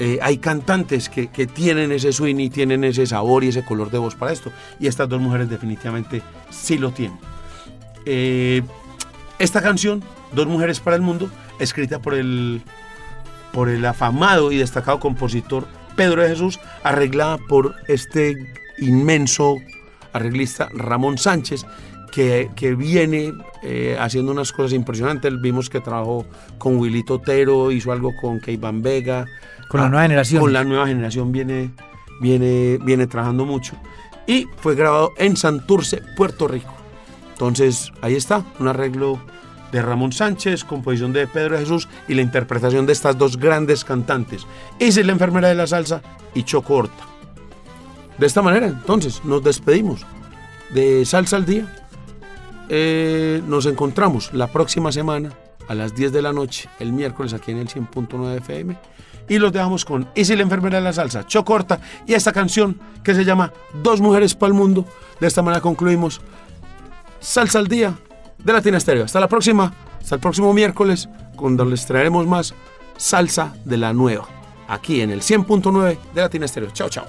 Eh, 0.00 0.18
hay 0.20 0.38
cantantes 0.38 1.08
que, 1.08 1.28
que 1.28 1.46
tienen 1.46 1.92
ese 1.92 2.12
swing 2.12 2.36
y 2.36 2.50
tienen 2.50 2.82
ese 2.82 3.06
sabor 3.06 3.44
y 3.44 3.48
ese 3.48 3.64
color 3.64 3.90
de 3.90 3.98
voz 3.98 4.16
para 4.16 4.32
esto. 4.32 4.50
Y 4.80 4.88
estas 4.88 5.08
dos 5.08 5.20
mujeres 5.20 5.48
definitivamente 5.48 6.20
sí 6.50 6.78
lo 6.78 6.90
tienen. 6.90 7.18
Eh, 8.06 8.62
esta 9.38 9.62
canción, 9.62 10.02
Dos 10.32 10.46
Mujeres 10.46 10.80
para 10.80 10.96
el 10.96 11.02
Mundo, 11.02 11.30
escrita 11.58 12.00
por 12.00 12.14
el, 12.14 12.62
por 13.54 13.70
el 13.70 13.86
afamado 13.86 14.52
y 14.52 14.58
destacado 14.58 15.00
compositor 15.00 15.66
Pedro 15.96 16.22
de 16.22 16.28
Jesús, 16.30 16.58
arreglada 16.82 17.38
por 17.38 17.76
este 17.88 18.36
inmenso 18.78 19.56
arreglista 20.12 20.68
Ramón 20.74 21.16
Sánchez, 21.18 21.64
que, 22.12 22.50
que 22.56 22.74
viene 22.74 23.32
eh, 23.62 23.96
haciendo 23.98 24.32
unas 24.32 24.52
cosas 24.52 24.72
impresionantes. 24.72 25.40
Vimos 25.40 25.70
que 25.70 25.80
trabajó 25.80 26.26
con 26.58 26.76
Wilito 26.78 27.14
Otero, 27.14 27.70
hizo 27.70 27.92
algo 27.92 28.12
con 28.20 28.40
Keivan 28.40 28.82
Vega. 28.82 29.24
Con 29.68 29.80
la 29.80 29.86
Ah, 29.86 29.90
nueva 29.90 30.02
generación. 30.02 30.40
Con 30.42 30.52
la 30.52 30.64
nueva 30.64 30.86
generación 30.86 31.32
viene, 31.32 31.70
viene, 32.20 32.78
viene 32.82 33.06
trabajando 33.06 33.44
mucho. 33.44 33.76
Y 34.26 34.46
fue 34.58 34.74
grabado 34.74 35.12
en 35.16 35.36
Santurce, 35.36 36.02
Puerto 36.16 36.48
Rico. 36.48 36.74
Entonces, 37.32 37.92
ahí 38.00 38.14
está, 38.14 38.44
un 38.58 38.68
arreglo 38.68 39.18
de 39.74 39.82
Ramón 39.82 40.12
Sánchez, 40.12 40.62
composición 40.62 41.12
de 41.12 41.26
Pedro 41.26 41.58
Jesús 41.58 41.88
y 42.06 42.14
la 42.14 42.22
interpretación 42.22 42.86
de 42.86 42.92
estas 42.92 43.18
dos 43.18 43.36
grandes 43.36 43.84
cantantes. 43.84 44.46
Isis 44.78 45.04
la 45.04 45.10
enfermera 45.10 45.48
de 45.48 45.56
la 45.56 45.66
salsa 45.66 46.00
y 46.32 46.44
Choco 46.44 46.74
Horta. 46.74 47.04
De 48.16 48.24
esta 48.24 48.40
manera, 48.40 48.68
entonces, 48.68 49.24
nos 49.24 49.42
despedimos 49.42 50.06
de 50.72 51.04
Salsa 51.04 51.34
al 51.34 51.44
Día. 51.44 51.66
Eh, 52.68 53.42
nos 53.48 53.66
encontramos 53.66 54.32
la 54.32 54.46
próxima 54.46 54.92
semana 54.92 55.32
a 55.66 55.74
las 55.74 55.96
10 55.96 56.12
de 56.12 56.22
la 56.22 56.32
noche, 56.32 56.68
el 56.78 56.92
miércoles 56.92 57.34
aquí 57.34 57.50
en 57.50 57.58
el 57.58 57.68
100.9 57.68 58.36
FM. 58.36 58.78
Y 59.28 59.38
los 59.38 59.52
dejamos 59.52 59.84
con 59.84 60.08
Isis 60.14 60.36
la 60.36 60.44
enfermera 60.44 60.78
de 60.78 60.84
la 60.84 60.92
salsa, 60.92 61.26
Chocorta 61.26 61.80
y 62.06 62.14
esta 62.14 62.32
canción 62.32 62.78
que 63.02 63.12
se 63.12 63.24
llama 63.24 63.52
Dos 63.82 64.00
mujeres 64.00 64.36
para 64.36 64.52
el 64.52 64.54
mundo. 64.54 64.84
De 65.18 65.26
esta 65.26 65.42
manera 65.42 65.60
concluimos 65.60 66.20
Salsa 67.18 67.58
al 67.58 67.66
Día 67.66 67.94
de 68.44 68.52
Latina 68.52 68.78
Stereo. 68.78 69.04
Hasta 69.04 69.20
la 69.20 69.28
próxima, 69.28 69.72
hasta 70.00 70.14
el 70.14 70.20
próximo 70.20 70.52
miércoles, 70.52 71.08
cuando 71.34 71.64
les 71.64 71.86
traeremos 71.86 72.26
más 72.26 72.54
salsa 72.96 73.54
de 73.64 73.78
la 73.78 73.92
nueva, 73.92 74.26
aquí 74.68 75.00
en 75.00 75.10
el 75.10 75.22
100.9 75.22 75.98
de 76.14 76.20
Latina 76.20 76.46
Stereo. 76.46 76.70
Chao, 76.70 76.88
chao. 76.88 77.06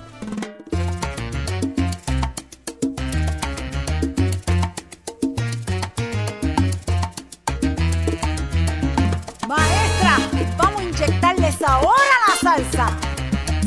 Maestra, 9.48 10.18
vamos 10.58 10.82
a 10.82 10.84
inyectarle 10.84 11.52
sabor 11.52 11.94
a 11.94 12.30
la 12.30 12.36
salsa. 12.42 12.98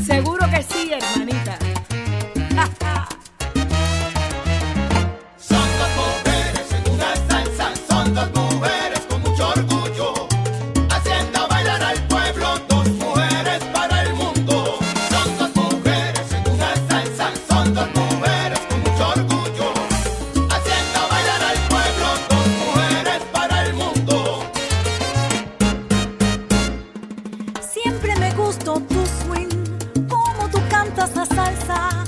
Seguro 0.05 0.47
que 0.51 0.63
sí. 0.63 0.78
tu 28.75 29.07
swing, 29.07 29.49
como 30.09 30.49
tú 30.51 30.59
cantas 30.69 31.17
la 31.17 31.25
salsa. 31.25 32.08